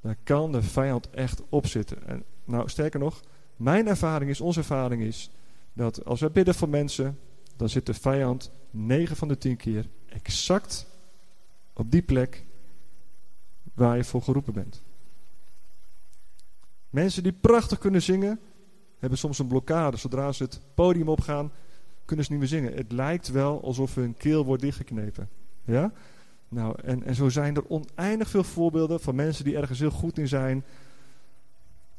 [0.01, 2.07] daar kan de vijand echt op zitten.
[2.07, 3.22] En nou, sterker nog,
[3.55, 5.32] mijn ervaring is, onze ervaring is,
[5.74, 7.20] dat als wij bidden voor mensen,
[7.55, 10.88] dan zit de vijand 9 van de 10 keer exact
[11.74, 12.45] op die plek
[13.74, 14.84] waar je voor geroepen bent.
[16.89, 18.39] Mensen die prachtig kunnen zingen,
[18.99, 19.97] hebben soms een blokkade.
[19.97, 21.51] Zodra ze het podium opgaan,
[22.05, 22.74] kunnen ze niet meer zingen.
[22.74, 25.30] Het lijkt wel alsof hun keel wordt dichtgeknepen.
[25.66, 25.91] Ja?
[26.50, 30.18] Nou, en, en zo zijn er oneindig veel voorbeelden van mensen die ergens heel goed
[30.18, 30.66] in zijn,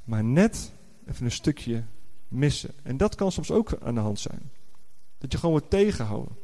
[0.04, 0.72] maar net
[1.06, 1.82] even een stukje
[2.28, 2.74] missen.
[2.82, 4.50] En dat kan soms ook aan de hand zijn.
[5.18, 6.36] Dat je gewoon wordt tegenhouden.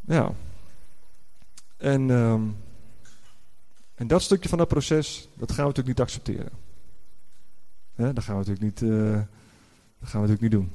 [0.00, 0.32] Ja.
[1.76, 2.56] En, um,
[3.94, 6.52] en dat stukje van dat proces, dat gaan we natuurlijk niet accepteren.
[7.94, 9.12] Dat gaan we natuurlijk niet, uh,
[9.98, 10.72] dat gaan we natuurlijk niet doen.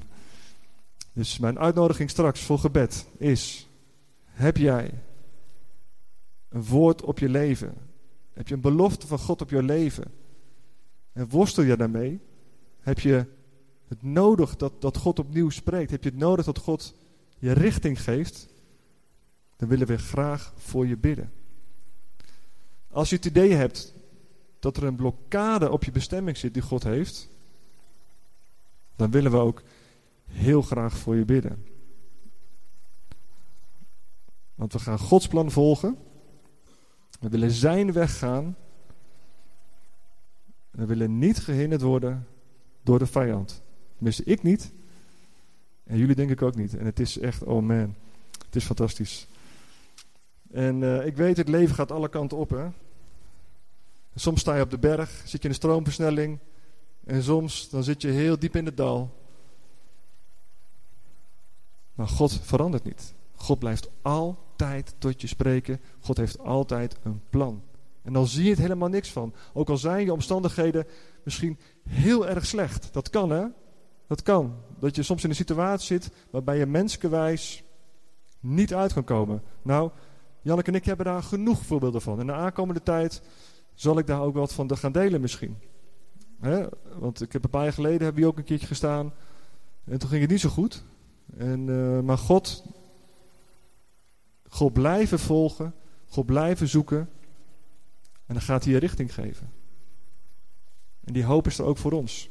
[1.17, 3.67] Dus mijn uitnodiging straks voor gebed is:
[4.23, 4.93] heb jij
[6.49, 7.73] een woord op je leven?
[8.33, 10.11] Heb je een belofte van God op je leven?
[11.11, 12.19] En worstel je daarmee?
[12.79, 13.25] Heb je
[13.87, 15.91] het nodig dat, dat God opnieuw spreekt?
[15.91, 16.95] Heb je het nodig dat God
[17.37, 18.47] je richting geeft?
[19.55, 21.31] Dan willen we graag voor je bidden.
[22.91, 23.93] Als je het idee hebt
[24.59, 27.29] dat er een blokkade op je bestemming zit die God heeft,
[28.95, 29.63] dan willen we ook
[30.27, 31.65] heel graag voor je bidden.
[34.55, 35.97] Want we gaan Gods plan volgen.
[37.19, 38.55] We willen zijn weg gaan.
[40.71, 42.27] We willen niet gehinderd worden
[42.81, 43.61] door de vijand.
[43.95, 44.71] Tenminste, ik niet.
[45.83, 46.77] En jullie denk ik ook niet.
[46.77, 47.95] En het is echt, oh man,
[48.45, 49.27] het is fantastisch.
[50.51, 52.49] En uh, ik weet, het leven gaat alle kanten op.
[52.49, 52.67] Hè?
[54.15, 56.39] Soms sta je op de berg, zit je in een stroomversnelling.
[57.03, 59.26] En soms dan zit je heel diep in het dal.
[61.97, 63.13] Maar God verandert niet.
[63.35, 65.81] God blijft altijd tot je spreken.
[65.99, 67.61] God heeft altijd een plan.
[68.01, 69.33] En dan zie je het helemaal niks van.
[69.53, 70.85] Ook al zijn je omstandigheden
[71.23, 72.93] misschien heel erg slecht.
[72.93, 73.45] Dat kan hè.
[74.07, 74.55] Dat kan.
[74.79, 77.63] Dat je soms in een situatie zit waarbij je menselijkerwijs
[78.39, 79.41] niet uit kan komen.
[79.61, 79.91] Nou,
[80.41, 82.19] Janneke en ik hebben daar genoeg voorbeelden van.
[82.19, 83.21] En de aankomende tijd
[83.73, 85.57] zal ik daar ook wat van gaan delen misschien.
[86.99, 89.13] Want ik heb een paar jaar geleden hebben we ook een keertje gestaan.
[89.83, 90.83] En toen ging het niet zo goed.
[91.37, 92.63] En, uh, maar God,
[94.47, 95.73] God blijven volgen.
[96.07, 97.09] God blijven zoeken.
[98.25, 99.51] En dan gaat hij je richting geven.
[101.03, 102.29] En die hoop is er ook voor ons.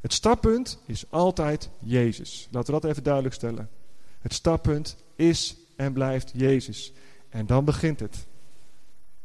[0.00, 2.48] Het startpunt is altijd Jezus.
[2.50, 3.68] Laten we dat even duidelijk stellen.
[4.18, 6.92] Het startpunt is en blijft Jezus.
[7.28, 8.26] En dan begint het.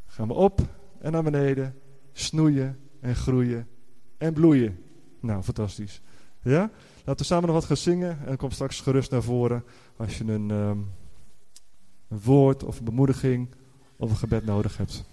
[0.05, 0.61] Gaan we op
[0.99, 1.79] en naar beneden,
[2.11, 3.67] snoeien en groeien
[4.17, 4.83] en bloeien.
[5.19, 6.01] Nou, fantastisch.
[6.41, 6.71] Ja?
[7.05, 9.63] Laten we samen nog wat gaan zingen en kom straks gerust naar voren
[9.97, 10.91] als je een, um,
[12.07, 13.49] een woord of een bemoediging
[13.97, 15.12] of een gebed nodig hebt.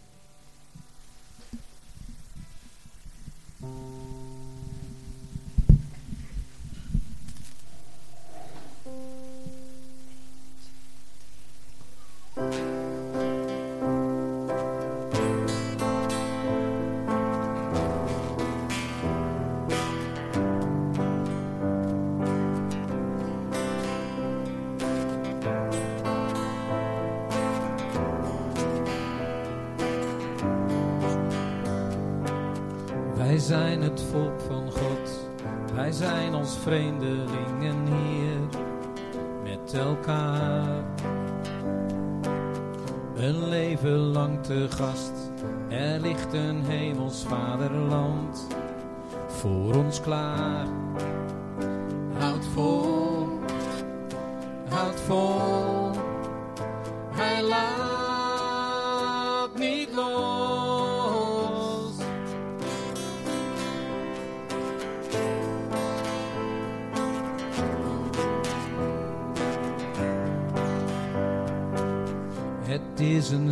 [36.59, 38.41] Vreemdelingen hier
[39.43, 40.85] met elkaar.
[43.15, 45.13] Een leven lang te gast,
[45.69, 48.47] er ligt een hemels vaderland
[49.29, 50.80] voor ons klaar.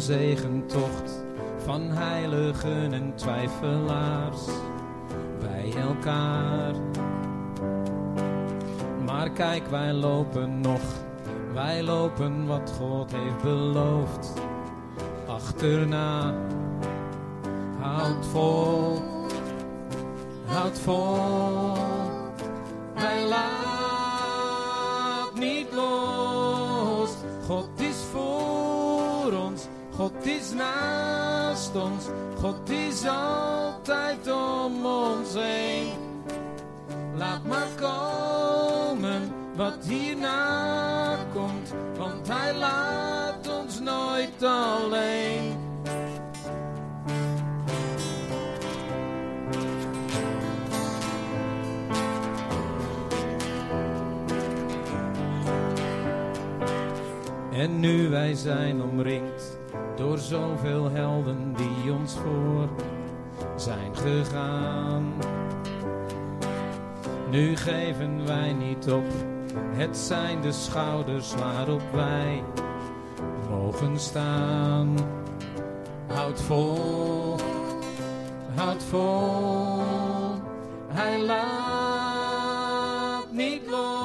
[0.08, 1.24] Zegentocht
[1.64, 4.44] van heiligen en twijfelaars
[5.40, 6.74] bij elkaar.
[9.04, 10.80] Maar kijk, wij lopen nog,
[11.52, 14.32] wij lopen wat God heeft beloofd.
[15.26, 16.34] Achterna,
[17.80, 19.02] houd vol,
[20.46, 21.87] houd vol,
[29.98, 32.06] God is naast ons,
[32.38, 36.22] God is altijd om ons heen.
[37.16, 45.56] Laat maar komen wat hierna komt, want Hij laat ons nooit alleen.
[57.52, 59.57] En nu wij zijn omringd
[59.98, 62.68] door zoveel helden die ons voor
[63.56, 65.12] zijn gegaan.
[67.30, 69.04] Nu geven wij niet op,
[69.54, 72.42] het zijn de schouders waarop wij
[73.50, 74.96] mogen staan.
[76.06, 77.36] Houd vol,
[78.54, 79.82] houd vol,
[80.88, 82.38] hij laat
[83.32, 83.97] niet los.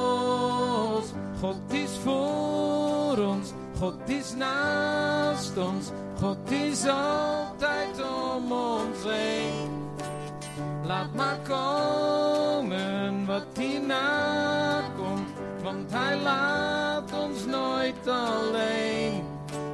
[3.83, 9.71] God is naast ons, God is altijd om ons heen.
[10.87, 15.27] Laat maar komen wat hierna komt,
[15.63, 19.23] want Hij laat ons nooit alleen.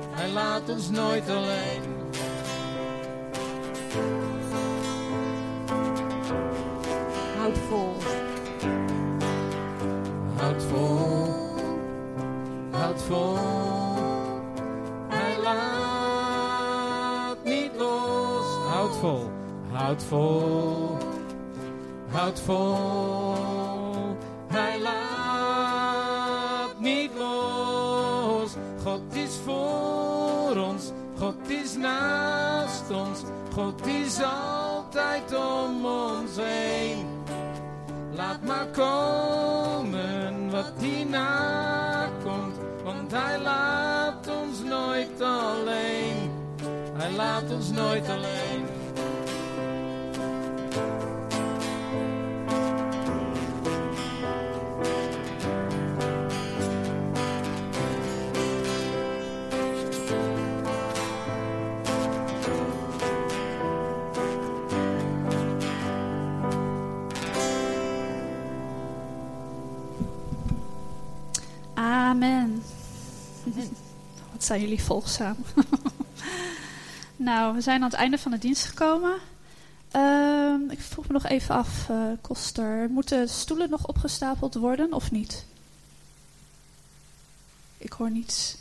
[0.09, 1.83] Hij laat ons nooit alleen.
[7.37, 7.95] Houd vol.
[10.37, 11.27] Houd vol.
[12.71, 13.48] Houd vol.
[18.99, 19.31] vol,
[19.71, 20.97] houd vol,
[22.11, 24.15] houd vol.
[24.47, 28.55] Hij laat niet los.
[28.83, 33.19] God is voor ons, God is naast ons,
[33.53, 37.07] God is altijd om ons heen.
[38.11, 46.31] Laat maar komen wat hierna komt, want Hij laat ons nooit alleen.
[46.93, 48.48] Hij laat ons nooit alleen.
[74.49, 75.35] Zijn jullie volgzaam.
[77.29, 79.13] nou, we zijn aan het einde van de dienst gekomen.
[79.91, 82.89] Ehm, ik vroeg me nog even af, uh, Koster.
[82.89, 85.45] Moeten stoelen nog opgestapeld worden of niet?
[87.77, 88.57] Ik hoor niets.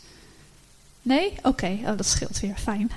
[1.03, 1.33] Nee?
[1.43, 2.57] Oké, oh, dat scheelt weer.
[2.57, 2.91] Fijn.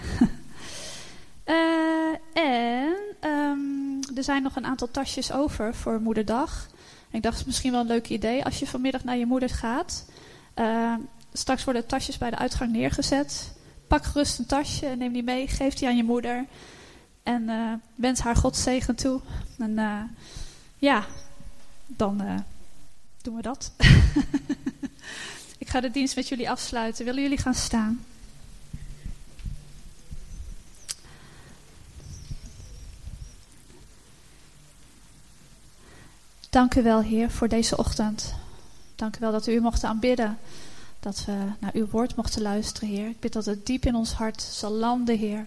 [1.46, 6.68] uh, en um, er zijn nog een aantal tasjes over voor Moederdag.
[7.12, 9.50] ik dacht, het is misschien wel een leuk idee als je vanmiddag naar je moeder
[9.50, 10.06] gaat.
[11.34, 13.52] Straks worden tasjes bij de uitgang neergezet.
[13.88, 15.48] Pak gerust een tasje neem die mee.
[15.48, 16.46] Geef die aan je moeder.
[17.24, 19.22] En uh, wens haar God zegen toe.
[19.58, 20.02] En uh,
[20.78, 21.06] ja,
[21.88, 22.40] dan uh,
[23.22, 23.72] doen we dat.
[25.58, 27.06] Ik ga de dienst met jullie afsluiten.
[27.06, 28.06] Willen jullie gaan staan?
[36.50, 38.34] Dank u wel, Heer, voor deze ochtend.
[38.96, 40.38] Dank u wel dat u u mocht aanbidden.
[41.02, 43.08] Dat we naar uw woord mochten luisteren, Heer.
[43.08, 45.46] Ik bid dat het diep in ons hart zal landen, Heer.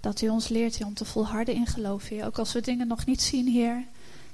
[0.00, 2.26] Dat u ons leert, om te volharden in geloof, Heer.
[2.26, 3.84] Ook als we dingen nog niet zien, Heer,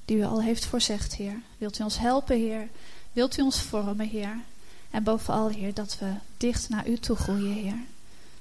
[0.05, 1.41] die u al heeft voorzegd, Heer.
[1.59, 2.69] Wilt u ons helpen, Heer?
[3.12, 4.39] Wilt u ons vormen, Heer?
[4.91, 7.79] En bovenal, Heer, dat we dicht naar u toe groeien, Heer.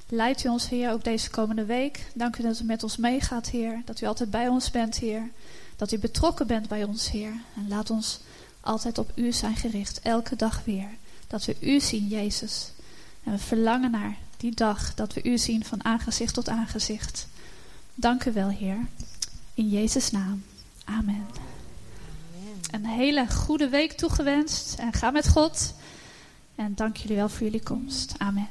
[0.09, 2.11] Leidt u ons, Heer, ook deze komende week.
[2.13, 3.82] Dank u dat u met ons meegaat, Heer.
[3.86, 5.30] Dat u altijd bij ons bent, Heer.
[5.76, 7.34] Dat u betrokken bent bij ons, Heer.
[7.55, 8.19] En laat ons
[8.61, 10.89] altijd op u zijn gericht, elke dag weer.
[11.28, 12.71] Dat we u zien, Jezus.
[13.23, 17.28] En we verlangen naar die dag dat we u zien van aangezicht tot aangezicht.
[17.95, 18.88] Dank u wel, Heer.
[19.53, 20.43] In Jezus' naam.
[20.84, 21.26] Amen.
[22.71, 24.76] Een hele goede week toegewenst.
[24.80, 25.73] En ga met God.
[26.55, 28.13] En dank jullie wel voor jullie komst.
[28.17, 28.47] Amen.